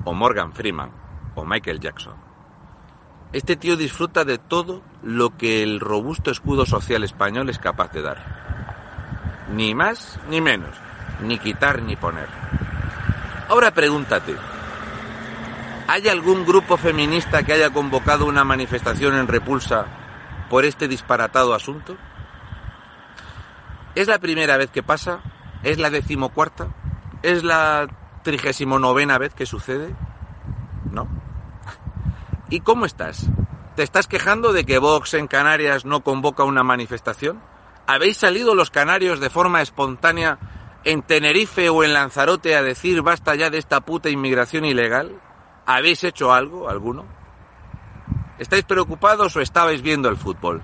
o 0.06 0.14
Morgan 0.14 0.54
Freeman 0.54 0.92
o 1.36 1.46
Michael 1.46 1.80
Jackson, 1.80 2.16
este 3.32 3.56
tío 3.56 3.78
disfruta 3.78 4.26
de 4.26 4.40
todo 4.40 4.82
lo 5.04 5.38
que 5.38 5.62
el 5.62 5.80
robusto 5.80 6.32
escudo 6.32 6.66
social 6.66 7.04
español 7.04 7.50
es 7.50 7.60
capaz 7.60 7.92
de 7.92 8.02
dar. 8.02 9.46
Ni 9.54 9.76
más 9.76 10.20
ni 10.30 10.42
menos. 10.42 10.76
ni 11.22 11.38
quitar 11.38 11.82
ni 11.82 11.96
poner. 11.96 12.28
Ahora 13.50 13.72
pregúntate, 13.72 14.36
¿hay 15.90 16.08
algún 16.08 16.46
grupo 16.46 16.78
feminista 16.78 17.42
que 17.42 17.52
haya 17.54 17.72
convocado 17.72 18.28
una 18.28 18.44
manifestación 18.44 19.16
en 19.16 19.28
repulsa 19.28 19.88
por 20.48 20.64
este 20.64 20.88
disparatado 20.88 21.56
asunto? 21.56 21.98
¿Es 23.96 24.08
la 24.08 24.20
primera 24.20 24.56
vez 24.58 24.70
que 24.70 24.84
pasa? 24.84 25.22
¿Es 25.64 25.80
la 25.80 25.90
decimocuarta? 25.90 26.68
¿Es 27.24 27.44
la 27.44 27.88
trigésimo 28.22 28.78
novena 28.78 29.18
vez 29.18 29.34
que 29.34 29.48
sucede? 29.48 29.96
¿No? 30.92 31.08
¿Y 32.52 32.60
cómo 32.60 32.86
estás? 32.86 33.26
¿Te 33.76 33.82
estás 33.82 34.06
quejando 34.06 34.54
de 34.54 34.66
que 34.66 34.78
Vox 34.78 35.16
en 35.16 35.26
Canarias 35.26 35.86
no 35.86 36.04
convoca 36.04 36.44
una 36.44 36.62
manifestación? 36.62 37.42
¿Habéis 37.88 38.18
salido 38.18 38.54
los 38.54 38.70
canarios 38.70 39.20
de 39.20 39.32
forma 39.32 39.64
espontánea 39.64 40.38
en 40.84 41.02
Tenerife 41.02 41.70
o 41.70 41.84
en 41.84 41.94
Lanzarote 41.94 42.56
a 42.56 42.62
decir 42.62 43.02
basta 43.02 43.34
ya 43.34 43.50
de 43.50 43.58
esta 43.58 43.82
puta 43.82 44.12
inmigración 44.12 44.66
ilegal? 44.66 45.20
¿Habéis 45.70 46.04
hecho 46.04 46.34
algo, 46.34 46.68
alguno? 46.68 47.06
¿Estáis 48.40 48.64
preocupados 48.64 49.36
o 49.36 49.40
estabais 49.40 49.84
viendo 49.84 50.10
el 50.10 50.18
fútbol? 50.18 50.64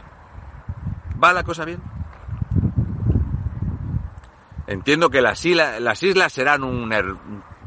¿Va 1.24 1.32
la 1.32 1.44
cosa 1.44 1.64
bien? 1.64 1.80
Entiendo 4.66 5.12
que 5.12 5.22
las 5.22 5.46
islas, 5.46 5.80
las 5.80 6.02
islas 6.02 6.34
serán 6.34 6.64
un, 6.64 6.92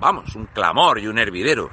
vamos, 0.00 0.34
un 0.34 0.46
clamor 0.46 0.98
y 0.98 1.06
un 1.06 1.16
hervidero. 1.16 1.70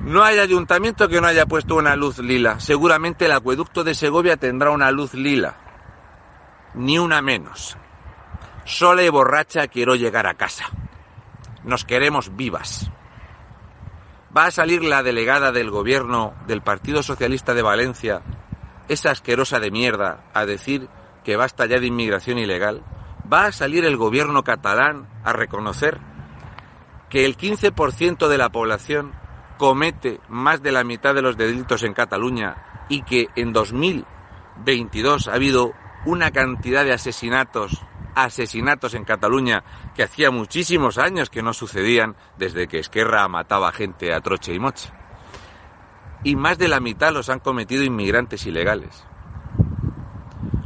No 0.00 0.24
hay 0.24 0.40
ayuntamiento 0.40 1.08
que 1.08 1.20
no 1.20 1.28
haya 1.28 1.46
puesto 1.46 1.76
una 1.76 1.94
luz 1.94 2.18
lila. 2.18 2.58
Seguramente 2.58 3.26
el 3.26 3.32
acueducto 3.32 3.84
de 3.84 3.94
Segovia 3.94 4.36
tendrá 4.36 4.70
una 4.70 4.90
luz 4.90 5.14
lila. 5.14 5.54
Ni 6.74 6.98
una 6.98 7.22
menos. 7.22 7.76
Sola 8.64 9.04
y 9.04 9.08
borracha 9.10 9.68
quiero 9.68 9.94
llegar 9.94 10.26
a 10.26 10.34
casa. 10.34 10.64
Nos 11.62 11.84
queremos 11.84 12.34
vivas. 12.34 12.90
Va 14.34 14.46
a 14.46 14.50
salir 14.50 14.82
la 14.82 15.02
delegada 15.02 15.52
del 15.52 15.70
gobierno 15.70 16.32
del 16.46 16.62
Partido 16.62 17.02
Socialista 17.02 17.52
de 17.52 17.60
Valencia, 17.60 18.22
esa 18.88 19.10
asquerosa 19.10 19.60
de 19.60 19.70
mierda, 19.70 20.24
a 20.32 20.46
decir 20.46 20.88
que 21.22 21.36
basta 21.36 21.66
ya 21.66 21.78
de 21.78 21.86
inmigración 21.86 22.38
ilegal. 22.38 22.82
Va 23.30 23.46
a 23.46 23.52
salir 23.52 23.84
el 23.84 23.98
gobierno 23.98 24.42
catalán 24.42 25.06
a 25.22 25.34
reconocer 25.34 26.00
que 27.10 27.26
el 27.26 27.36
15% 27.36 28.28
de 28.28 28.38
la 28.38 28.48
población 28.48 29.12
comete 29.58 30.18
más 30.28 30.62
de 30.62 30.72
la 30.72 30.82
mitad 30.82 31.14
de 31.14 31.20
los 31.20 31.36
delitos 31.36 31.82
en 31.82 31.92
Cataluña 31.92 32.86
y 32.88 33.02
que 33.02 33.28
en 33.36 33.52
2022 33.52 35.28
ha 35.28 35.34
habido 35.34 35.74
una 36.06 36.30
cantidad 36.30 36.84
de 36.86 36.94
asesinatos, 36.94 37.82
asesinatos 38.14 38.94
en 38.94 39.04
Cataluña 39.04 39.64
que 39.94 40.02
hacía 40.02 40.30
muchísimos 40.30 40.98
años 40.98 41.30
que 41.30 41.42
no 41.42 41.52
sucedían 41.52 42.16
desde 42.36 42.68
que 42.68 42.78
Esquerra 42.78 43.26
mataba 43.28 43.72
gente 43.72 44.14
a 44.14 44.20
troche 44.20 44.54
y 44.54 44.58
moche. 44.58 44.90
Y 46.24 46.36
más 46.36 46.58
de 46.58 46.68
la 46.68 46.80
mitad 46.80 47.12
los 47.12 47.28
han 47.28 47.40
cometido 47.40 47.82
inmigrantes 47.82 48.46
ilegales. 48.46 49.04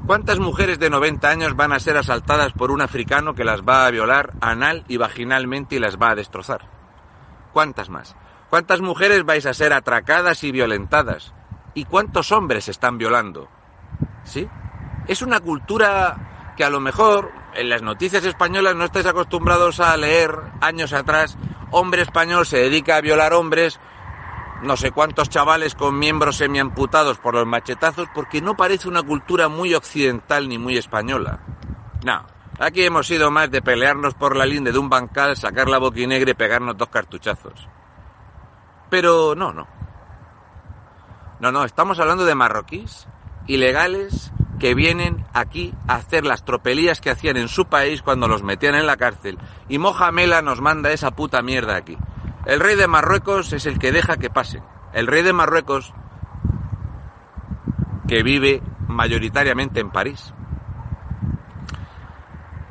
¿Cuántas 0.06 0.38
mujeres 0.38 0.78
de 0.78 0.88
90 0.88 1.28
años 1.28 1.56
van 1.56 1.72
a 1.72 1.80
ser 1.80 1.96
asaltadas 1.96 2.52
por 2.52 2.70
un 2.70 2.80
africano 2.80 3.34
que 3.34 3.44
las 3.44 3.62
va 3.62 3.86
a 3.86 3.90
violar 3.90 4.34
anal 4.40 4.84
y 4.86 4.98
vaginalmente 4.98 5.76
y 5.76 5.78
las 5.80 5.96
va 5.96 6.10
a 6.10 6.14
destrozar? 6.14 6.68
¿Cuántas 7.52 7.88
más? 7.88 8.14
¿Cuántas 8.48 8.80
mujeres 8.80 9.24
vais 9.24 9.46
a 9.46 9.54
ser 9.54 9.72
atracadas 9.72 10.44
y 10.44 10.52
violentadas? 10.52 11.34
¿Y 11.74 11.86
cuántos 11.86 12.30
hombres 12.30 12.68
están 12.68 12.98
violando? 12.98 13.48
¿Sí? 14.22 14.48
Es 15.08 15.22
una 15.22 15.40
cultura 15.40 16.35
que 16.56 16.64
a 16.64 16.70
lo 16.70 16.80
mejor 16.80 17.30
en 17.54 17.68
las 17.68 17.82
noticias 17.82 18.24
españolas 18.24 18.74
no 18.74 18.84
estáis 18.84 19.06
acostumbrados 19.06 19.80
a 19.80 19.96
leer 19.96 20.34
años 20.60 20.92
atrás. 20.92 21.36
Hombre 21.70 22.02
español 22.02 22.46
se 22.46 22.58
dedica 22.58 22.96
a 22.96 23.00
violar 23.00 23.34
hombres 23.34 23.78
no 24.62 24.76
sé 24.76 24.90
cuántos 24.90 25.28
chavales 25.28 25.74
con 25.74 25.98
miembros 25.98 26.36
semiamputados 26.36 27.18
por 27.18 27.34
los 27.34 27.46
machetazos 27.46 28.08
porque 28.14 28.40
no 28.40 28.56
parece 28.56 28.88
una 28.88 29.02
cultura 29.02 29.48
muy 29.48 29.74
occidental 29.74 30.48
ni 30.48 30.58
muy 30.58 30.76
española. 30.76 31.40
No, 32.04 32.26
aquí 32.58 32.84
hemos 32.84 33.06
sido 33.06 33.30
más 33.30 33.50
de 33.50 33.62
pelearnos 33.62 34.14
por 34.14 34.34
la 34.34 34.46
linde 34.46 34.72
de 34.72 34.78
un 34.78 34.88
bancal, 34.88 35.36
sacar 35.36 35.68
la 35.68 35.78
boquinegra 35.78 36.30
y 36.30 36.34
pegarnos 36.34 36.76
dos 36.76 36.88
cartuchazos. 36.88 37.68
Pero 38.88 39.34
no, 39.34 39.52
no. 39.52 39.66
No, 41.38 41.52
no, 41.52 41.64
estamos 41.64 41.98
hablando 41.98 42.24
de 42.24 42.34
marroquíes 42.34 43.06
ilegales 43.46 44.32
que 44.58 44.74
vienen 44.74 45.24
aquí 45.32 45.74
a 45.86 45.96
hacer 45.96 46.24
las 46.24 46.44
tropelías 46.44 47.00
que 47.00 47.10
hacían 47.10 47.36
en 47.36 47.48
su 47.48 47.66
país 47.66 48.02
cuando 48.02 48.28
los 48.28 48.42
metían 48.42 48.74
en 48.74 48.86
la 48.86 48.96
cárcel. 48.96 49.38
Y 49.68 49.78
Mohamela 49.78 50.42
nos 50.42 50.60
manda 50.60 50.92
esa 50.92 51.10
puta 51.10 51.42
mierda 51.42 51.76
aquí. 51.76 51.96
El 52.46 52.60
rey 52.60 52.76
de 52.76 52.86
Marruecos 52.86 53.52
es 53.52 53.66
el 53.66 53.78
que 53.78 53.92
deja 53.92 54.16
que 54.16 54.30
pase. 54.30 54.62
El 54.92 55.06
rey 55.06 55.22
de 55.22 55.32
Marruecos, 55.32 55.92
que 58.08 58.22
vive 58.22 58.62
mayoritariamente 58.88 59.80
en 59.80 59.90
París. 59.90 60.32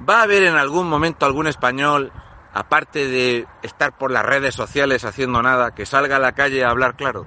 ¿Va 0.07 0.19
a 0.19 0.23
haber 0.23 0.43
en 0.43 0.55
algún 0.55 0.87
momento 0.87 1.25
algún 1.25 1.47
español, 1.47 2.11
aparte 2.53 3.07
de 3.07 3.47
estar 3.63 3.97
por 3.97 4.11
las 4.11 4.25
redes 4.25 4.55
sociales 4.55 5.03
haciendo 5.03 5.41
nada, 5.41 5.73
que 5.73 5.85
salga 5.85 6.17
a 6.17 6.19
la 6.19 6.33
calle 6.33 6.63
a 6.63 6.69
hablar 6.69 6.95
claro? 6.95 7.25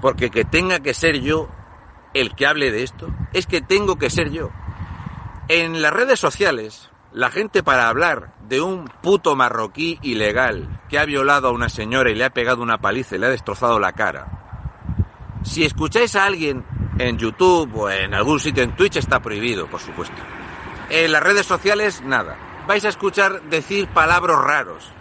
Porque 0.00 0.30
que 0.30 0.44
tenga 0.44 0.80
que 0.80 0.92
ser 0.92 1.20
yo 1.20 1.48
el 2.14 2.34
que 2.34 2.46
hable 2.46 2.70
de 2.70 2.82
esto, 2.82 3.08
es 3.32 3.46
que 3.46 3.60
tengo 3.60 3.96
que 3.96 4.10
ser 4.10 4.30
yo. 4.30 4.50
En 5.48 5.82
las 5.82 5.92
redes 5.92 6.20
sociales, 6.20 6.90
la 7.12 7.30
gente 7.30 7.62
para 7.62 7.88
hablar 7.88 8.34
de 8.48 8.60
un 8.60 8.84
puto 9.02 9.34
marroquí 9.36 9.98
ilegal 10.02 10.80
que 10.88 10.98
ha 10.98 11.04
violado 11.04 11.48
a 11.48 11.52
una 11.52 11.68
señora 11.68 12.10
y 12.10 12.14
le 12.14 12.24
ha 12.24 12.30
pegado 12.30 12.62
una 12.62 12.78
paliza 12.78 13.16
y 13.16 13.18
le 13.18 13.26
ha 13.26 13.30
destrozado 13.30 13.78
la 13.78 13.92
cara. 13.92 15.38
Si 15.42 15.64
escucháis 15.64 16.14
a 16.16 16.26
alguien 16.26 16.64
en 16.98 17.18
YouTube 17.18 17.74
o 17.74 17.90
en 17.90 18.14
algún 18.14 18.38
sitio 18.38 18.62
en 18.62 18.76
Twitch 18.76 18.96
está 18.96 19.20
prohibido, 19.20 19.66
por 19.66 19.80
supuesto. 19.80 20.16
En 20.90 21.12
las 21.12 21.22
redes 21.22 21.46
sociales, 21.46 22.02
nada. 22.02 22.36
Vais 22.66 22.84
a 22.84 22.90
escuchar 22.90 23.42
decir 23.42 23.88
palabras 23.88 24.38
raros 24.38 24.92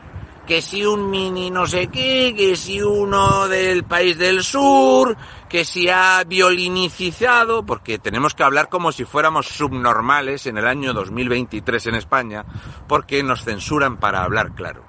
que 0.50 0.64
si 0.64 0.84
un 0.84 1.12
mini 1.12 1.52
no 1.52 1.68
sé 1.68 1.90
qué, 1.90 2.34
que 2.36 2.56
si 2.56 2.82
uno 2.82 3.48
del 3.48 3.84
país 3.84 4.18
del 4.18 4.44
sur, 4.44 5.16
que 5.48 5.64
si 5.64 5.90
ha 5.90 6.24
violinicizado, 6.26 7.64
porque 7.64 8.00
tenemos 8.00 8.34
que 8.34 8.42
hablar 8.42 8.68
como 8.68 8.92
si 8.92 9.06
fuéramos 9.06 9.46
subnormales 9.46 10.48
en 10.48 10.58
el 10.58 10.66
año 10.66 10.92
2023 10.92 11.86
en 11.86 11.94
España, 11.94 12.46
porque 12.88 13.22
nos 13.22 13.44
censuran 13.44 13.98
para 13.98 14.24
hablar 14.24 14.56
claro. 14.56 14.84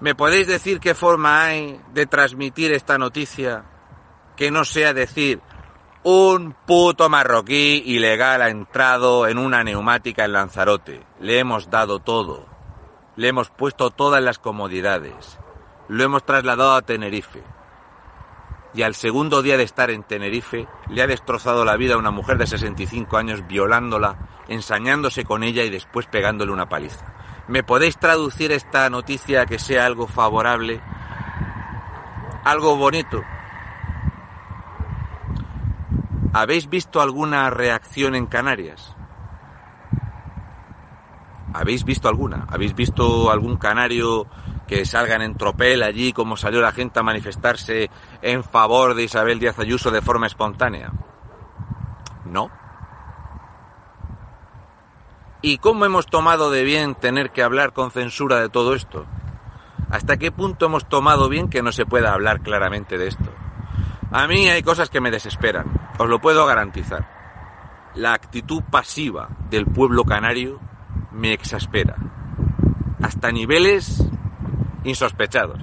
¿Me 0.00 0.14
podéis 0.14 0.46
decir 0.46 0.80
qué 0.80 0.94
forma 0.94 1.44
hay 1.44 1.80
de 1.94 2.04
transmitir 2.04 2.70
esta 2.70 2.98
noticia 2.98 3.64
que 4.36 4.50
no 4.50 4.66
sea 4.66 4.92
decir 4.92 5.40
un 6.02 6.54
puto 6.66 7.08
marroquí 7.08 7.84
ilegal 7.86 8.42
ha 8.42 8.50
entrado 8.50 9.28
en 9.28 9.38
una 9.38 9.64
neumática 9.64 10.26
en 10.26 10.34
Lanzarote? 10.34 11.06
Le 11.20 11.38
hemos 11.38 11.70
dado 11.70 12.00
todo 12.00 12.57
le 13.18 13.26
hemos 13.26 13.50
puesto 13.50 13.90
todas 13.90 14.22
las 14.22 14.38
comodidades, 14.38 15.40
lo 15.88 16.04
hemos 16.04 16.24
trasladado 16.24 16.74
a 16.74 16.82
Tenerife. 16.82 17.42
Y 18.74 18.82
al 18.82 18.94
segundo 18.94 19.42
día 19.42 19.56
de 19.56 19.64
estar 19.64 19.90
en 19.90 20.04
Tenerife 20.04 20.68
le 20.88 21.02
ha 21.02 21.08
destrozado 21.08 21.64
la 21.64 21.76
vida 21.76 21.94
a 21.94 21.98
una 21.98 22.12
mujer 22.12 22.38
de 22.38 22.46
65 22.46 23.16
años 23.16 23.44
violándola, 23.48 24.44
ensañándose 24.46 25.24
con 25.24 25.42
ella 25.42 25.64
y 25.64 25.68
después 25.68 26.06
pegándole 26.06 26.52
una 26.52 26.68
paliza. 26.68 27.12
¿Me 27.48 27.64
podéis 27.64 27.98
traducir 27.98 28.52
esta 28.52 28.88
noticia 28.88 29.46
que 29.46 29.58
sea 29.58 29.84
algo 29.84 30.06
favorable? 30.06 30.80
Algo 32.44 32.76
bonito. 32.76 33.24
¿Habéis 36.32 36.68
visto 36.68 37.00
alguna 37.00 37.50
reacción 37.50 38.14
en 38.14 38.26
Canarias? 38.26 38.94
¿Habéis 41.52 41.84
visto 41.84 42.08
alguna? 42.08 42.46
¿Habéis 42.48 42.74
visto 42.74 43.30
algún 43.30 43.56
canario 43.56 44.26
que 44.66 44.84
salgan 44.84 45.22
en 45.22 45.36
tropel 45.36 45.82
allí 45.82 46.12
como 46.12 46.36
salió 46.36 46.60
la 46.60 46.72
gente 46.72 47.00
a 47.00 47.02
manifestarse 47.02 47.90
en 48.20 48.44
favor 48.44 48.94
de 48.94 49.04
Isabel 49.04 49.38
Díaz 49.38 49.58
Ayuso 49.58 49.90
de 49.90 50.02
forma 50.02 50.26
espontánea? 50.26 50.92
No. 52.26 52.50
¿Y 55.40 55.58
cómo 55.58 55.84
hemos 55.84 56.06
tomado 56.06 56.50
de 56.50 56.64
bien 56.64 56.94
tener 56.94 57.30
que 57.30 57.42
hablar 57.42 57.72
con 57.72 57.90
censura 57.90 58.40
de 58.40 58.48
todo 58.48 58.74
esto? 58.74 59.06
¿Hasta 59.90 60.18
qué 60.18 60.30
punto 60.30 60.66
hemos 60.66 60.86
tomado 60.86 61.28
bien 61.28 61.48
que 61.48 61.62
no 61.62 61.72
se 61.72 61.86
pueda 61.86 62.12
hablar 62.12 62.40
claramente 62.42 62.98
de 62.98 63.08
esto? 63.08 63.32
A 64.10 64.26
mí 64.26 64.48
hay 64.48 64.62
cosas 64.62 64.90
que 64.90 65.00
me 65.00 65.10
desesperan, 65.10 65.66
os 65.98 66.08
lo 66.08 66.20
puedo 66.20 66.44
garantizar. 66.44 67.08
La 67.94 68.12
actitud 68.12 68.62
pasiva 68.70 69.28
del 69.48 69.66
pueblo 69.66 70.04
canario 70.04 70.60
me 71.18 71.32
exaspera. 71.32 71.96
Hasta 73.02 73.30
niveles 73.30 74.02
insospechados. 74.84 75.60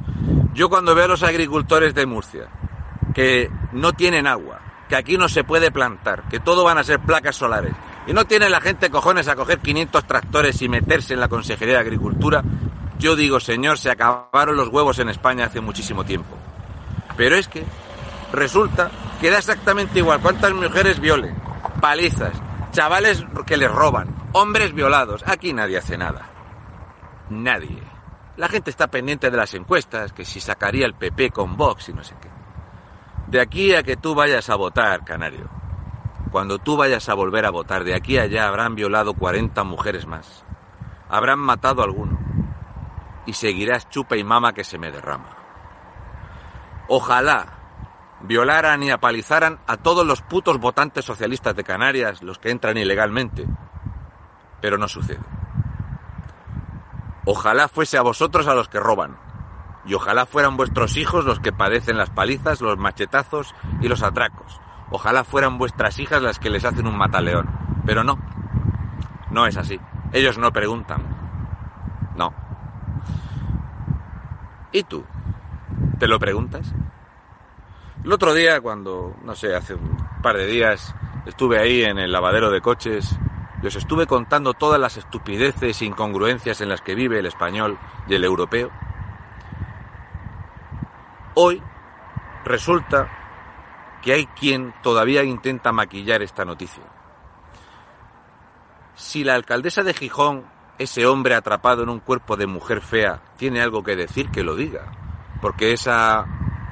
Yo 0.53 0.69
cuando 0.69 0.93
veo 0.93 1.05
a 1.05 1.09
los 1.09 1.23
agricultores 1.23 1.95
de 1.95 2.05
Murcia 2.05 2.47
que 3.13 3.49
no 3.71 3.93
tienen 3.93 4.27
agua, 4.27 4.59
que 4.89 4.95
aquí 4.95 5.17
no 5.17 5.29
se 5.29 5.43
puede 5.43 5.71
plantar, 5.71 6.23
que 6.29 6.39
todo 6.39 6.63
van 6.63 6.77
a 6.77 6.83
ser 6.83 6.99
placas 6.99 7.37
solares, 7.37 7.73
y 8.07 8.13
no 8.13 8.25
tiene 8.25 8.49
la 8.49 8.61
gente 8.61 8.89
cojones 8.89 9.27
a 9.27 9.35
coger 9.35 9.59
500 9.59 10.05
tractores 10.05 10.61
y 10.61 10.69
meterse 10.69 11.13
en 11.13 11.21
la 11.21 11.29
Consejería 11.29 11.75
de 11.75 11.79
Agricultura, 11.79 12.43
yo 12.99 13.15
digo, 13.15 13.39
señor, 13.39 13.77
se 13.77 13.89
acabaron 13.89 14.57
los 14.57 14.69
huevos 14.69 14.99
en 14.99 15.09
España 15.09 15.45
hace 15.45 15.61
muchísimo 15.61 16.03
tiempo. 16.03 16.37
Pero 17.17 17.35
es 17.35 17.47
que 17.47 17.63
resulta 18.31 18.91
que 19.19 19.31
da 19.31 19.37
exactamente 19.37 19.99
igual 19.99 20.19
cuántas 20.21 20.53
mujeres 20.53 20.99
violen, 20.99 21.35
palizas, 21.81 22.33
chavales 22.71 23.23
que 23.45 23.57
les 23.57 23.71
roban, 23.71 24.24
hombres 24.35 24.73
violados. 24.73 25.23
Aquí 25.25 25.53
nadie 25.53 25.77
hace 25.77 25.97
nada. 25.97 26.29
Nadie. 27.29 27.81
La 28.35 28.49
gente 28.49 28.69
está 28.69 28.87
pendiente 28.87 29.31
de 29.31 29.37
las 29.37 29.53
encuestas, 29.53 30.11
que 30.11 30.25
si 30.25 30.41
sacaría 30.41 30.85
el 30.85 30.93
PP 30.93 31.31
con 31.31 31.55
Vox 31.55 31.87
y 31.87 31.93
no 31.93 32.03
sé 32.03 32.15
qué. 32.21 32.29
De 33.27 33.39
aquí 33.39 33.73
a 33.73 33.81
que 33.81 33.95
tú 33.95 34.13
vayas 34.13 34.49
a 34.49 34.55
votar, 34.55 35.05
Canario, 35.05 35.49
cuando 36.31 36.59
tú 36.59 36.75
vayas 36.75 37.07
a 37.07 37.13
volver 37.13 37.45
a 37.45 37.49
votar, 37.49 37.85
de 37.85 37.95
aquí 37.95 38.17
a 38.17 38.23
allá 38.23 38.49
habrán 38.49 38.75
violado 38.75 39.13
40 39.13 39.63
mujeres 39.63 40.05
más. 40.05 40.43
Habrán 41.07 41.39
matado 41.39 41.81
a 41.81 41.85
alguno. 41.85 42.19
Y 43.25 43.33
seguirás 43.33 43.89
chupa 43.89 44.17
y 44.17 44.25
mama 44.25 44.53
que 44.53 44.65
se 44.65 44.77
me 44.77 44.91
derrama. 44.91 45.29
Ojalá 46.89 48.17
violaran 48.21 48.83
y 48.83 48.91
apalizaran 48.91 49.59
a 49.65 49.77
todos 49.77 50.05
los 50.05 50.21
putos 50.21 50.59
votantes 50.59 51.05
socialistas 51.05 51.55
de 51.55 51.63
Canarias, 51.63 52.21
los 52.21 52.37
que 52.37 52.51
entran 52.51 52.77
ilegalmente. 52.77 53.47
Pero 54.65 54.79
no 54.79 54.87
sucede. 54.87 55.19
Ojalá 57.23 57.67
fuese 57.67 57.99
a 57.99 58.01
vosotros 58.01 58.47
a 58.47 58.55
los 58.55 58.67
que 58.67 58.79
roban. 58.79 59.15
Y 59.85 59.93
ojalá 59.93 60.25
fueran 60.25 60.57
vuestros 60.57 60.97
hijos 60.97 61.23
los 61.23 61.39
que 61.39 61.53
padecen 61.53 61.99
las 61.99 62.09
palizas, 62.09 62.61
los 62.61 62.75
machetazos 62.79 63.53
y 63.79 63.87
los 63.87 64.01
atracos. 64.01 64.59
Ojalá 64.89 65.23
fueran 65.23 65.59
vuestras 65.59 65.99
hijas 65.99 66.23
las 66.23 66.39
que 66.39 66.49
les 66.49 66.65
hacen 66.65 66.87
un 66.87 66.97
mataleón. 66.97 67.47
Pero 67.85 68.03
no. 68.03 68.17
No 69.29 69.45
es 69.45 69.55
así. 69.55 69.79
Ellos 70.11 70.39
no 70.39 70.51
preguntan. 70.51 71.03
No. 72.17 72.33
¿Y 74.71 74.81
tú? 74.81 75.05
¿Te 75.99 76.07
lo 76.07 76.17
preguntas? 76.17 76.73
El 78.03 78.11
otro 78.11 78.33
día, 78.33 78.61
cuando, 78.61 79.15
no 79.23 79.35
sé, 79.35 79.55
hace 79.55 79.75
un 79.75 79.95
par 80.23 80.35
de 80.35 80.47
días, 80.47 80.95
estuve 81.27 81.59
ahí 81.59 81.83
en 81.83 81.99
el 81.99 82.11
lavadero 82.11 82.49
de 82.49 82.61
coches 82.61 83.15
os 83.67 83.75
estuve 83.75 84.07
contando 84.07 84.53
todas 84.53 84.79
las 84.79 84.97
estupideces 84.97 85.81
e 85.81 85.85
incongruencias 85.85 86.61
en 86.61 86.69
las 86.69 86.81
que 86.81 86.95
vive 86.95 87.19
el 87.19 87.25
español 87.25 87.77
y 88.07 88.15
el 88.15 88.23
europeo. 88.23 88.69
Hoy 91.35 91.61
resulta 92.43 93.09
que 94.01 94.13
hay 94.13 94.27
quien 94.27 94.73
todavía 94.83 95.23
intenta 95.23 95.71
maquillar 95.71 96.21
esta 96.21 96.45
noticia. 96.45 96.83
Si 98.93 99.23
la 99.23 99.35
alcaldesa 99.35 99.83
de 99.83 99.93
Gijón, 99.93 100.45
ese 100.77 101.05
hombre 101.05 101.35
atrapado 101.35 101.83
en 101.83 101.89
un 101.89 101.99
cuerpo 101.99 102.37
de 102.37 102.47
mujer 102.47 102.81
fea, 102.81 103.21
tiene 103.37 103.61
algo 103.61 103.83
que 103.83 103.95
decir, 103.95 104.29
que 104.29 104.43
lo 104.43 104.55
diga. 104.55 104.91
Porque 105.41 105.73
esa 105.73 106.25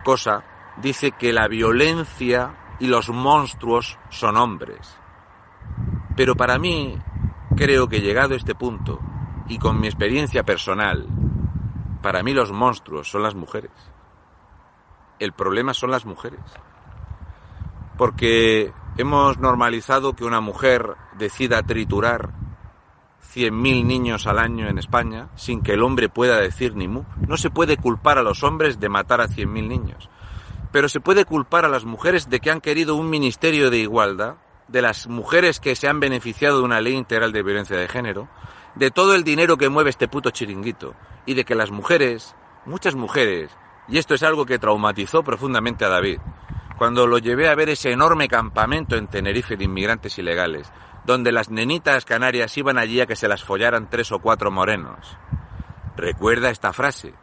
cosa 0.06 0.44
dice 0.78 1.12
que 1.12 1.34
la 1.34 1.48
violencia 1.48 2.76
y 2.80 2.88
los 2.88 3.10
monstruos 3.10 3.98
son 4.10 4.38
hombres. 4.38 5.03
Pero 6.16 6.36
para 6.36 6.58
mí, 6.58 6.98
creo 7.56 7.88
que 7.88 8.02
llegado 8.02 8.34
a 8.34 8.38
este 8.38 8.56
punto, 8.56 9.00
y 9.48 9.58
con 9.58 9.80
mi 9.80 9.88
experiencia 9.88 10.44
personal, 10.44 11.08
para 12.02 12.24
mí 12.24 12.34
los 12.34 12.52
monstruos 12.52 13.10
son 13.10 13.24
las 13.24 13.36
mujeres. 13.36 13.72
El 15.20 15.34
problema 15.34 15.74
son 15.74 15.92
las 15.92 16.06
mujeres 16.06 16.42
porque 17.98 18.74
hemos 18.98 19.38
normalizado 19.38 20.14
que 20.14 20.26
una 20.26 20.42
mujer 20.42 20.96
decida 21.18 21.64
triturar 21.64 22.32
100.000 23.34 23.86
niños 23.86 24.28
al 24.28 24.40
año 24.40 24.68
en 24.68 24.78
España 24.78 25.30
sin 25.36 25.62
que 25.62 25.74
el 25.74 25.84
hombre 25.84 26.10
pueda 26.10 26.40
decir 26.40 26.76
ni 26.76 26.88
mu. 26.88 27.04
No 27.28 27.38
se 27.38 27.50
puede 27.50 27.78
culpar 27.78 28.18
a 28.18 28.24
los 28.24 28.44
hombres 28.44 28.80
de 28.80 28.90
matar 28.90 29.22
a 29.22 29.28
100.000 29.28 29.68
niños, 29.68 30.10
pero 30.72 30.90
se 30.90 31.00
puede 31.00 31.26
culpar 31.26 31.66
a 31.66 31.70
las 31.70 31.86
mujeres 31.86 32.30
de 32.30 32.40
que 32.40 32.52
han 32.52 32.62
querido 32.62 32.96
un 32.96 33.10
ministerio 33.10 33.70
de 33.70 33.78
igualdad, 33.78 34.36
de 34.68 34.82
las 34.82 35.08
mujeres 35.08 35.60
que 35.60 35.76
se 35.76 35.88
han 35.88 36.00
beneficiado 36.00 36.60
de 36.60 36.64
una 36.64 36.82
ley 36.82 36.94
integral 36.94 37.32
de 37.32 37.44
violencia 37.44 37.78
de 37.78 37.88
género, 37.88 38.30
de 38.76 38.92
todo 38.92 39.16
el 39.16 39.24
dinero 39.24 39.58
que 39.58 39.70
mueve 39.70 39.90
este 39.90 40.08
puto 40.08 40.32
chiringuito 40.32 40.96
y 41.26 41.34
de 41.34 41.46
que 41.46 41.56
las 41.56 41.72
mujeres, 41.72 42.36
muchas 42.66 42.96
mujeres, 42.96 43.52
y 43.88 43.98
esto 43.98 44.16
es 44.16 44.24
algo 44.24 44.46
que 44.46 44.60
traumatizó 44.60 45.24
profundamente 45.24 45.86
a 45.86 45.90
David, 45.90 46.20
cuando 46.78 47.08
lo 47.08 47.18
llevé 47.18 47.50
a 47.50 47.56
ver 47.56 47.70
ese 47.70 47.92
enorme 47.92 48.28
campamento 48.28 48.96
en 48.96 49.08
Tenerife 49.08 49.58
de 49.58 49.66
inmigrantes 49.66 50.18
ilegales, 50.18 50.72
donde 51.06 51.32
las 51.32 51.50
nenitas 51.50 52.06
canarias 52.06 52.58
iban 52.58 52.78
allí 52.78 53.02
a 53.02 53.06
que 53.06 53.16
se 53.16 53.28
las 53.28 53.44
follaran 53.44 53.90
tres 53.90 54.12
o 54.12 54.20
cuatro 54.20 54.52
morenos. 54.52 55.18
Recuerda 55.96 56.50
esta 56.50 56.74
frase, 56.74 57.14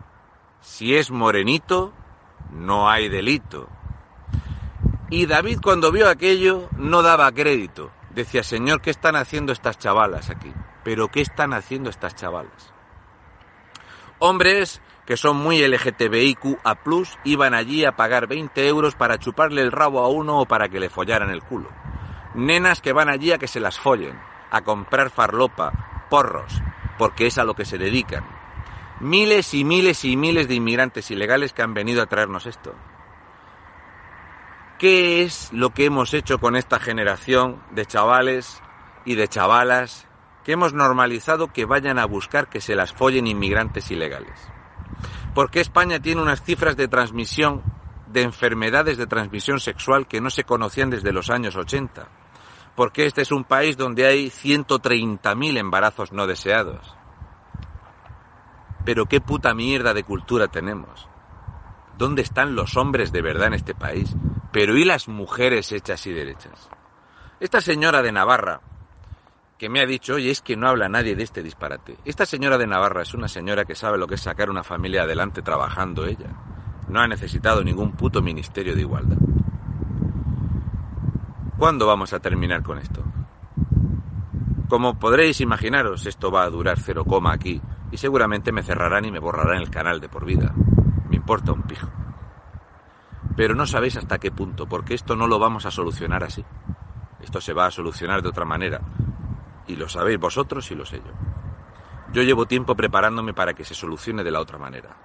si 0.60 0.94
es 0.94 1.10
morenito, 1.10 1.92
no 2.50 2.90
hay 2.90 3.08
delito. 3.08 3.68
Y 5.10 5.26
David 5.26 5.58
cuando 5.60 5.90
vio 5.90 6.08
aquello 6.08 6.68
no 6.76 7.02
daba 7.02 7.32
crédito. 7.32 7.90
Decía, 8.10 8.44
Señor, 8.44 8.80
¿qué 8.80 8.90
están 8.90 9.16
haciendo 9.16 9.52
estas 9.52 9.76
chavalas 9.76 10.30
aquí? 10.30 10.52
Pero 10.84 11.08
¿qué 11.08 11.20
están 11.20 11.52
haciendo 11.52 11.90
estas 11.90 12.14
chavalas? 12.14 12.72
Hombres 14.20 14.80
que 15.06 15.16
son 15.16 15.38
muy 15.38 15.60
LGTBIQA+, 15.66 16.78
iban 17.24 17.54
allí 17.54 17.84
a 17.84 17.96
pagar 17.96 18.28
20 18.28 18.68
euros 18.68 18.94
para 18.94 19.18
chuparle 19.18 19.60
el 19.60 19.72
rabo 19.72 19.98
a 20.04 20.08
uno 20.08 20.38
o 20.38 20.46
para 20.46 20.68
que 20.68 20.78
le 20.78 20.88
follaran 20.88 21.30
el 21.30 21.42
culo. 21.42 21.68
Nenas 22.34 22.80
que 22.80 22.92
van 22.92 23.08
allí 23.08 23.32
a 23.32 23.38
que 23.38 23.48
se 23.48 23.58
las 23.58 23.80
follen, 23.80 24.16
a 24.52 24.60
comprar 24.60 25.10
farlopa, 25.10 26.06
porros, 26.08 26.62
porque 26.96 27.26
es 27.26 27.38
a 27.38 27.44
lo 27.44 27.54
que 27.54 27.64
se 27.64 27.78
dedican. 27.78 28.24
Miles 29.00 29.52
y 29.54 29.64
miles 29.64 30.04
y 30.04 30.16
miles 30.16 30.46
de 30.46 30.54
inmigrantes 30.54 31.10
ilegales 31.10 31.52
que 31.52 31.62
han 31.62 31.74
venido 31.74 32.02
a 32.02 32.06
traernos 32.06 32.46
esto. 32.46 32.76
¿Qué 34.80 35.20
es 35.20 35.52
lo 35.52 35.74
que 35.74 35.84
hemos 35.84 36.14
hecho 36.14 36.38
con 36.38 36.56
esta 36.56 36.80
generación 36.80 37.62
de 37.70 37.84
chavales 37.84 38.62
y 39.04 39.14
de 39.14 39.28
chavalas 39.28 40.08
que 40.42 40.52
hemos 40.52 40.72
normalizado 40.72 41.52
que 41.52 41.66
vayan 41.66 41.98
a 41.98 42.06
buscar 42.06 42.48
que 42.48 42.62
se 42.62 42.74
las 42.74 42.94
follen 42.94 43.26
inmigrantes 43.26 43.90
ilegales? 43.90 44.40
¿Por 45.34 45.50
qué 45.50 45.60
España 45.60 46.00
tiene 46.00 46.22
unas 46.22 46.42
cifras 46.42 46.78
de 46.78 46.88
transmisión 46.88 47.62
de 48.06 48.22
enfermedades 48.22 48.96
de 48.96 49.06
transmisión 49.06 49.60
sexual 49.60 50.08
que 50.08 50.22
no 50.22 50.30
se 50.30 50.44
conocían 50.44 50.88
desde 50.88 51.12
los 51.12 51.28
años 51.28 51.56
80? 51.56 52.08
¿Por 52.74 52.90
qué 52.90 53.04
este 53.04 53.20
es 53.20 53.32
un 53.32 53.44
país 53.44 53.76
donde 53.76 54.06
hay 54.06 54.28
130.000 54.30 55.58
embarazos 55.58 56.10
no 56.10 56.26
deseados? 56.26 56.96
Pero 58.86 59.04
qué 59.04 59.20
puta 59.20 59.52
mierda 59.52 59.92
de 59.92 60.04
cultura 60.04 60.48
tenemos. 60.48 61.09
¿Dónde 62.00 62.22
están 62.22 62.54
los 62.54 62.78
hombres 62.78 63.12
de 63.12 63.20
verdad 63.20 63.48
en 63.48 63.52
este 63.52 63.74
país? 63.74 64.16
Pero 64.52 64.74
¿y 64.78 64.84
las 64.84 65.06
mujeres 65.06 65.70
hechas 65.70 66.06
y 66.06 66.12
derechas? 66.14 66.70
Esta 67.40 67.60
señora 67.60 68.00
de 68.00 68.10
Navarra, 68.10 68.62
que 69.58 69.68
me 69.68 69.80
ha 69.80 69.86
dicho, 69.86 70.14
oye, 70.14 70.30
es 70.30 70.40
que 70.40 70.56
no 70.56 70.66
habla 70.66 70.88
nadie 70.88 71.14
de 71.14 71.24
este 71.24 71.42
disparate. 71.42 71.98
Esta 72.06 72.24
señora 72.24 72.56
de 72.56 72.66
Navarra 72.66 73.02
es 73.02 73.12
una 73.12 73.28
señora 73.28 73.66
que 73.66 73.74
sabe 73.74 73.98
lo 73.98 74.06
que 74.06 74.14
es 74.14 74.22
sacar 74.22 74.48
una 74.48 74.64
familia 74.64 75.02
adelante 75.02 75.42
trabajando 75.42 76.06
ella. 76.06 76.30
No 76.88 77.00
ha 77.00 77.06
necesitado 77.06 77.62
ningún 77.62 77.92
puto 77.92 78.22
ministerio 78.22 78.74
de 78.74 78.80
igualdad. 78.80 79.18
¿Cuándo 81.58 81.86
vamos 81.86 82.14
a 82.14 82.20
terminar 82.20 82.62
con 82.62 82.78
esto? 82.78 83.04
Como 84.70 84.98
podréis 84.98 85.42
imaginaros, 85.42 86.06
esto 86.06 86.30
va 86.30 86.44
a 86.44 86.50
durar 86.50 86.80
cero 86.80 87.04
coma 87.04 87.34
aquí 87.34 87.60
y 87.92 87.98
seguramente 87.98 88.52
me 88.52 88.62
cerrarán 88.62 89.04
y 89.04 89.12
me 89.12 89.18
borrarán 89.18 89.60
el 89.60 89.68
canal 89.68 90.00
de 90.00 90.08
por 90.08 90.24
vida. 90.24 90.54
Importa 91.20 91.52
un 91.52 91.62
pijo. 91.64 91.86
Pero 93.36 93.54
no 93.54 93.66
sabéis 93.66 93.98
hasta 93.98 94.18
qué 94.18 94.30
punto, 94.30 94.66
porque 94.66 94.94
esto 94.94 95.16
no 95.16 95.26
lo 95.26 95.38
vamos 95.38 95.66
a 95.66 95.70
solucionar 95.70 96.24
así. 96.24 96.42
Esto 97.20 97.42
se 97.42 97.52
va 97.52 97.66
a 97.66 97.70
solucionar 97.70 98.22
de 98.22 98.30
otra 98.30 98.46
manera, 98.46 98.80
y 99.66 99.76
lo 99.76 99.86
sabéis 99.86 100.18
vosotros 100.18 100.70
y 100.70 100.74
lo 100.74 100.86
sé 100.86 100.96
yo. 100.96 101.12
Yo 102.14 102.22
llevo 102.22 102.46
tiempo 102.46 102.74
preparándome 102.74 103.34
para 103.34 103.52
que 103.52 103.66
se 103.66 103.74
solucione 103.74 104.24
de 104.24 104.30
la 104.30 104.40
otra 104.40 104.56
manera. 104.56 104.96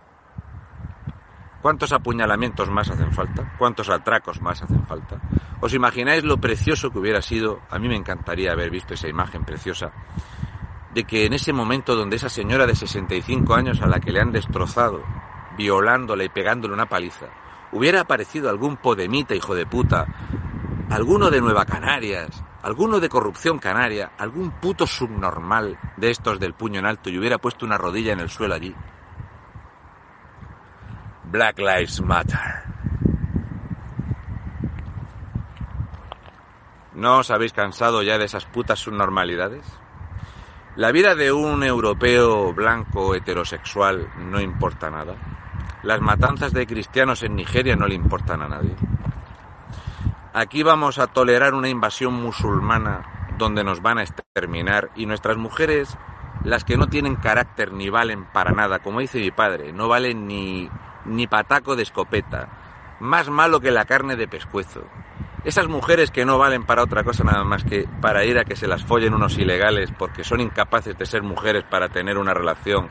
¿Cuántos 1.62 1.92
apuñalamientos 1.92 2.70
más 2.70 2.90
hacen 2.90 3.12
falta? 3.12 3.54
¿Cuántos 3.58 3.90
atracos 3.90 4.42
más 4.42 4.64
hacen 4.64 4.88
falta? 4.88 5.20
¿Os 5.60 5.74
imagináis 5.74 6.24
lo 6.24 6.38
precioso 6.38 6.92
que 6.92 7.00
hubiera 7.00 7.22
sido? 7.22 7.60
A 7.70 7.78
mí 7.78 7.90
me 7.90 7.98
encantaría 7.98 8.54
haber 8.54 8.70
visto 8.70 8.94
esa 8.94 9.10
imagen 9.10 9.44
preciosa 9.44 9.92
de 10.94 11.04
que 11.04 11.26
en 11.26 11.34
ese 11.34 11.52
momento 11.52 11.94
donde 11.94 12.16
esa 12.16 12.30
señora 12.30 12.66
de 12.66 12.74
65 12.74 13.54
años 13.54 13.82
a 13.82 13.88
la 13.88 14.00
que 14.00 14.14
le 14.14 14.22
han 14.22 14.32
destrozado, 14.32 15.04
violándola 15.58 16.24
y 16.24 16.30
pegándole 16.30 16.74
una 16.74 16.88
paliza, 16.88 17.28
hubiera 17.72 18.02
aparecido 18.02 18.50
algún 18.50 18.78
podemita 18.78 19.36
hijo 19.36 19.56
de 19.56 19.66
puta, 19.66 20.06
alguno 20.90 21.30
de 21.30 21.42
Nueva 21.42 21.66
Canarias, 21.66 22.44
alguno 22.62 23.00
de 23.00 23.10
corrupción 23.10 23.60
canaria, 23.60 24.14
algún 24.18 24.52
puto 24.60 24.88
subnormal 24.88 25.78
de 25.98 26.10
estos 26.10 26.40
del 26.40 26.54
puño 26.54 26.80
en 26.80 26.86
alto 26.86 27.10
y 27.10 27.18
hubiera 27.20 27.38
puesto 27.38 27.66
una 27.66 27.78
rodilla 27.78 28.14
en 28.14 28.20
el 28.20 28.30
suelo 28.30 28.56
allí. 28.56 28.76
Black 31.26 31.60
Lives 31.60 32.02
Matter. 32.02 32.64
¿No 36.94 37.20
os 37.20 37.30
habéis 37.30 37.52
cansado 37.52 38.02
ya 38.04 38.18
de 38.18 38.26
esas 38.26 38.46
putas 38.46 38.80
subnormalidades? 38.80 39.66
La 40.76 40.92
vida 40.92 41.14
de 41.14 41.32
un 41.32 41.62
europeo 41.64 42.54
blanco 42.54 43.16
heterosexual 43.16 44.10
no 44.18 44.42
importa 44.42 44.90
nada. 44.90 45.16
Las 45.86 46.02
matanzas 46.02 46.52
de 46.52 46.66
cristianos 46.66 47.22
en 47.22 47.36
Nigeria 47.36 47.76
no 47.76 47.86
le 47.86 47.94
importan 47.94 48.42
a 48.42 48.48
nadie. 48.48 48.76
Aquí 50.34 50.64
vamos 50.64 50.98
a 50.98 51.06
tolerar 51.06 51.54
una 51.54 51.70
invasión 51.70 52.16
musulmana 52.16 53.36
donde 53.38 53.64
nos 53.64 53.84
van 53.84 54.00
a 54.00 54.02
exterminar 54.02 54.90
y 54.96 55.06
nuestras 55.06 55.38
mujeres, 55.38 55.96
las 56.44 56.64
que 56.64 56.76
no 56.76 56.88
tienen 56.88 57.16
carácter 57.16 57.72
ni 57.72 57.90
valen 57.90 58.26
para 58.26 58.52
nada, 58.52 58.80
como 58.80 59.00
dice 59.00 59.20
mi 59.20 59.30
padre, 59.30 59.74
no 59.74 59.88
valen 59.88 60.26
ni, 60.26 60.72
ni 61.06 61.28
pataco 61.28 61.76
de 61.76 61.84
escopeta, 61.84 62.50
más 63.00 63.30
malo 63.30 63.60
que 63.60 63.70
la 63.70 63.86
carne 63.86 64.16
de 64.16 64.28
pescuezo. 64.28 64.82
Esas 65.44 65.68
mujeres 65.68 66.10
que 66.10 66.26
no 66.26 66.40
valen 66.40 66.66
para 66.66 66.82
otra 66.82 67.04
cosa 67.04 67.24
nada 67.24 67.44
más 67.44 67.64
que 67.64 67.88
para 68.02 68.26
ir 68.26 68.40
a 68.40 68.46
que 68.46 68.56
se 68.56 68.66
las 68.66 68.84
follen 68.84 69.14
unos 69.14 69.38
ilegales 69.38 69.92
porque 69.96 70.24
son 70.24 70.42
incapaces 70.42 70.98
de 70.98 71.06
ser 71.06 71.22
mujeres 71.22 71.64
para 71.64 71.90
tener 71.90 72.18
una 72.18 72.34
relación 72.34 72.90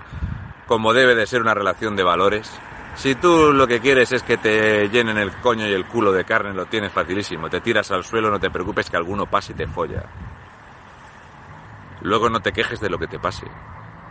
como 0.69 0.93
debe 0.93 1.17
de 1.17 1.27
ser 1.27 1.43
una 1.43 1.55
relación 1.55 1.97
de 1.97 2.05
valores. 2.05 2.51
Si 2.97 3.17
tú 3.17 3.53
lo 3.53 3.67
que 3.67 3.81
quieres 3.81 4.13
es 4.13 4.23
que 4.23 4.37
te 4.37 4.89
llenen 4.89 5.19
el 5.19 5.33
coño 5.33 5.67
y 5.67 5.73
el 5.73 5.85
culo 5.87 6.13
de 6.13 6.25
carne, 6.25 6.55
lo 6.55 6.67
tienes 6.67 6.93
facilísimo. 6.93 7.51
Te 7.51 7.61
tiras 7.61 7.91
al 7.91 8.05
suelo, 8.05 8.31
no 8.31 8.39
te 8.39 8.51
preocupes 8.51 8.89
que 8.89 8.97
alguno 8.97 9.27
pase 9.27 9.53
y 9.53 9.57
te 9.57 9.67
folla. 9.67 10.05
Luego 12.03 12.29
no 12.29 12.41
te 12.41 12.53
quejes 12.53 12.81
de 12.81 12.89
lo 12.89 12.99
que 12.99 13.09
te 13.09 13.19
pase. 13.19 13.47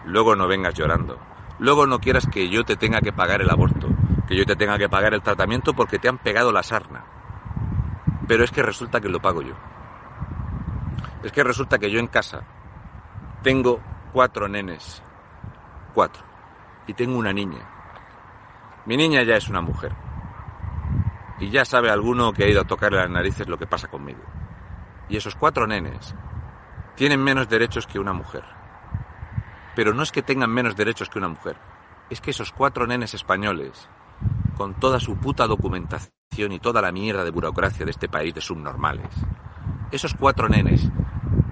Luego 0.06 0.36
no 0.36 0.48
vengas 0.48 0.74
llorando. 0.74 1.17
Luego 1.60 1.88
no 1.88 2.00
quieras 2.00 2.28
que 2.28 2.50
yo 2.50 2.63
te 2.65 2.76
tenga 2.76 3.00
que 3.00 3.13
pagar 3.13 3.41
el 3.41 3.50
aborto, 3.50 3.88
que 4.28 4.36
yo 4.36 4.46
te 4.46 4.56
tenga 4.56 4.78
que 4.78 4.89
pagar 4.89 5.13
el 5.13 5.22
tratamiento 5.22 5.74
porque 5.74 6.00
te 6.00 6.10
han 6.10 6.17
pegado 6.17 6.52
la 6.52 6.63
sarna. 6.63 7.06
Pero 8.28 8.43
es 8.43 8.52
que 8.52 8.63
resulta 8.63 9.00
que 9.00 9.10
lo 9.10 9.22
pago 9.22 9.41
yo. 9.41 9.54
Es 11.24 11.32
que 11.32 11.43
resulta 11.43 11.80
que 11.80 11.89
yo 11.89 12.00
en 12.00 12.08
casa 12.08 12.41
tengo 13.43 13.80
cuatro 14.12 14.48
nenes. 14.48 15.02
Cuatro. 15.93 16.24
Y 16.88 16.93
tengo 16.93 17.17
una 17.17 17.32
niña. 17.32 17.73
Mi 18.86 18.98
niña 18.98 19.24
ya 19.24 19.38
es 19.38 19.48
una 19.50 19.62
mujer. 19.62 19.93
Y 21.39 21.50
ya 21.50 21.65
sabe 21.65 21.89
alguno 21.89 22.34
que 22.34 22.43
ha 22.43 22.50
ido 22.50 22.62
a 22.62 22.67
tocarle 22.67 23.00
las 23.00 23.10
narices 23.10 23.48
lo 23.48 23.58
que 23.58 23.67
pasa 23.67 23.88
conmigo. 23.88 24.22
Y 25.10 25.17
esos 25.17 25.36
cuatro 25.36 25.67
nenes 25.67 26.15
tienen 26.96 27.24
menos 27.24 27.50
derechos 27.50 27.88
que 27.88 28.00
una 28.00 28.13
mujer. 28.13 28.43
Pero 29.76 29.93
no 29.93 30.04
es 30.04 30.12
que 30.12 30.22
tengan 30.22 30.52
menos 30.52 30.76
derechos 30.76 31.10
que 31.10 31.19
una 31.19 31.30
mujer. 31.30 31.58
Es 32.10 32.22
que 32.22 32.32
esos 32.32 32.52
cuatro 32.52 32.86
nenes 32.86 33.13
españoles, 33.13 33.89
con 34.58 34.76
toda 34.76 35.00
su 35.00 35.15
puta 35.17 35.48
documentación, 35.48 36.13
y 36.36 36.60
toda 36.60 36.82
la 36.82 36.91
mierda 36.91 37.24
de 37.24 37.30
burocracia 37.30 37.86
de 37.86 37.91
este 37.91 38.10
país 38.10 38.34
de 38.34 38.41
subnormales. 38.41 39.13
Esos 39.91 40.15
cuatro 40.15 40.50
nenes 40.50 40.89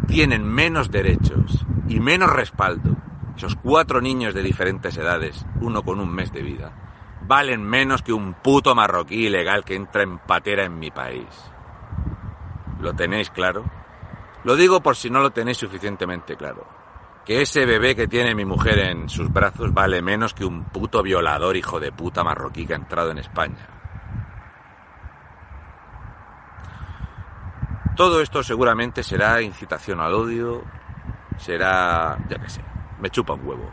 tienen 0.08 0.44
menos 0.44 0.90
derechos 0.90 1.66
y 1.88 2.00
menos 2.00 2.32
respaldo. 2.32 2.96
Esos 3.38 3.56
cuatro 3.56 4.02
niños 4.02 4.34
de 4.34 4.42
diferentes 4.42 4.98
edades, 4.98 5.46
uno 5.62 5.84
con 5.84 6.00
un 6.00 6.12
mes 6.12 6.32
de 6.32 6.42
vida, 6.42 6.91
valen 7.28 7.64
menos 7.64 8.02
que 8.02 8.14
un 8.14 8.34
puto 8.34 8.76
marroquí 8.76 9.28
ilegal 9.28 9.64
que 9.64 9.76
entra 9.76 10.04
en 10.04 10.18
patera 10.20 10.66
en 10.66 10.80
mi 10.80 10.92
país. 10.92 11.28
¿Lo 12.80 12.94
tenéis 12.94 13.30
claro? 13.30 13.66
Lo 14.44 14.56
digo 14.56 14.82
por 14.82 14.96
si 14.96 15.10
no 15.10 15.20
lo 15.20 15.32
tenéis 15.32 15.58
suficientemente 15.58 16.36
claro. 16.36 16.66
Que 17.26 17.42
ese 17.42 17.66
bebé 17.66 17.96
que 17.96 18.08
tiene 18.08 18.34
mi 18.34 18.46
mujer 18.46 18.80
en 18.80 19.08
sus 19.08 19.32
brazos 19.32 19.72
vale 19.74 20.02
menos 20.02 20.34
que 20.34 20.44
un 20.44 20.66
puto 20.66 21.04
violador 21.04 21.56
hijo 21.56 21.80
de 21.80 21.92
puta 21.92 22.24
marroquí 22.24 22.66
que 22.66 22.74
ha 22.74 22.78
entrado 22.78 23.12
en 23.12 23.20
España. 23.20 23.68
Todo 27.96 28.22
esto 28.22 28.42
seguramente 28.42 29.04
será 29.04 29.42
incitación 29.44 30.00
al 30.00 30.16
odio, 30.16 30.64
será, 31.38 32.18
ya 32.28 32.40
que 32.40 32.50
sé, 32.50 32.64
me 33.00 33.12
chupa 33.12 33.34
un 33.34 33.46
huevo. 33.46 33.72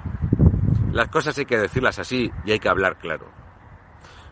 Las 0.92 1.08
cosas 1.08 1.38
hay 1.38 1.46
que 1.46 1.56
decirlas 1.56 1.98
así 1.98 2.30
y 2.44 2.52
hay 2.52 2.58
que 2.58 2.68
hablar 2.68 2.98
claro. 2.98 3.37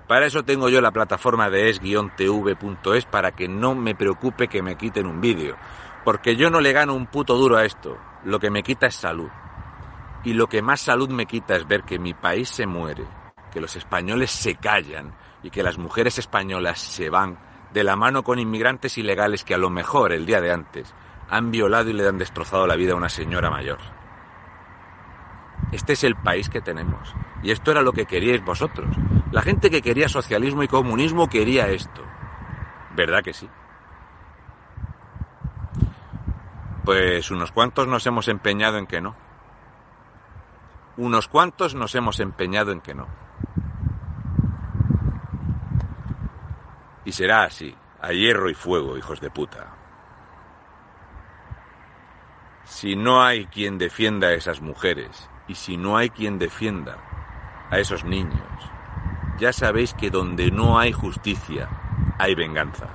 Para 0.07 0.27
eso 0.27 0.45
tengo 0.45 0.69
yo 0.69 0.81
la 0.81 0.93
plataforma 0.93 1.51
de 1.51 1.69
es-tv.es 1.69 3.07
para 3.07 3.33
que 3.33 3.49
no 3.49 3.75
me 3.75 3.97
preocupe 3.97 4.47
que 4.47 4.63
me 4.63 4.77
quiten 4.77 5.07
un 5.07 5.21
vídeo, 5.21 5.57
porque 6.05 6.37
yo 6.37 6.49
no 6.49 6.61
le 6.61 6.73
gano 6.73 6.95
un 6.95 7.07
puto 7.07 7.37
duro 7.37 7.57
a 7.57 7.65
esto, 7.65 7.99
lo 8.25 8.39
que 8.39 8.51
me 8.51 8.63
quita 8.63 8.87
es 8.87 8.95
salud. 8.95 9.29
Y 10.23 10.35
lo 10.35 10.49
que 10.49 10.63
más 10.63 10.81
salud 10.81 11.09
me 11.11 11.27
quita 11.27 11.57
es 11.57 11.67
ver 11.67 11.83
que 11.83 11.99
mi 11.99 12.15
país 12.15 12.49
se 12.49 12.67
muere, 12.67 13.05
que 13.51 13.61
los 13.61 13.75
españoles 13.75 14.31
se 14.31 14.55
callan 14.55 15.13
y 15.43 15.51
que 15.51 15.65
las 15.65 15.77
mujeres 15.77 16.19
españolas 16.19 16.81
se 16.81 17.11
van 17.11 17.39
de 17.73 17.83
la 17.83 17.97
mano 17.97 18.23
con 18.23 18.39
inmigrantes 18.39 18.99
ilegales 18.99 19.43
que 19.43 19.55
a 19.55 19.59
lo 19.59 19.71
mejor 19.71 20.13
el 20.13 20.25
día 20.25 20.41
de 20.41 20.53
antes 20.53 20.95
han 21.29 21.51
violado 21.51 21.91
y 21.91 21.95
le 21.95 22.07
han 22.07 22.19
destrozado 22.19 22.67
la 22.69 22.77
vida 22.77 22.93
a 22.93 22.97
una 22.97 23.09
señora 23.09 23.51
mayor. 23.51 23.96
Este 25.73 25.95
es 25.95 26.05
el 26.05 26.17
país 26.17 26.49
que 26.49 26.61
tenemos. 26.61 27.15
Y 27.43 27.51
esto 27.51 27.71
era 27.71 27.83
lo 27.83 27.93
que 27.93 28.07
queríais 28.07 28.45
vosotros. 28.45 28.95
La 29.33 29.43
gente 29.43 29.71
que 29.71 29.83
quería 29.83 30.09
socialismo 30.09 30.63
y 30.63 30.69
comunismo 30.69 31.29
quería 31.29 31.69
esto. 31.69 32.03
¿Verdad 32.95 33.23
que 33.23 33.35
sí? 33.35 33.49
Pues 36.85 37.31
unos 37.31 37.51
cuantos 37.51 37.89
nos 37.89 38.07
hemos 38.07 38.29
empeñado 38.29 38.79
en 38.79 38.87
que 38.87 39.01
no. 39.01 39.17
Unos 40.97 41.29
cuantos 41.29 41.75
nos 41.75 41.95
hemos 41.95 42.21
empeñado 42.21 42.71
en 42.71 42.81
que 42.81 42.95
no. 42.95 43.09
Y 47.05 47.13
será 47.13 47.45
así, 47.45 47.77
a 48.01 48.13
hierro 48.13 48.49
y 48.49 48.55
fuego, 48.55 48.97
hijos 48.97 49.21
de 49.21 49.31
puta. 49.31 49.75
Si 52.65 52.97
no 52.97 53.23
hay 53.23 53.47
quien 53.47 53.79
defienda 53.79 54.29
a 54.29 54.33
esas 54.33 54.61
mujeres 54.61 55.29
y 55.49 55.55
si 55.55 55.77
no 55.77 55.97
hay 55.97 56.11
quien 56.11 56.39
defienda 56.39 56.99
a 57.71 57.79
esos 57.79 58.05
niños, 58.05 58.41
ya 59.39 59.53
sabéis 59.53 59.95
que 59.95 60.11
donde 60.11 60.51
no 60.51 60.79
hay 60.79 60.93
justicia, 60.93 61.69
hay 62.19 62.35
venganza. 62.35 62.89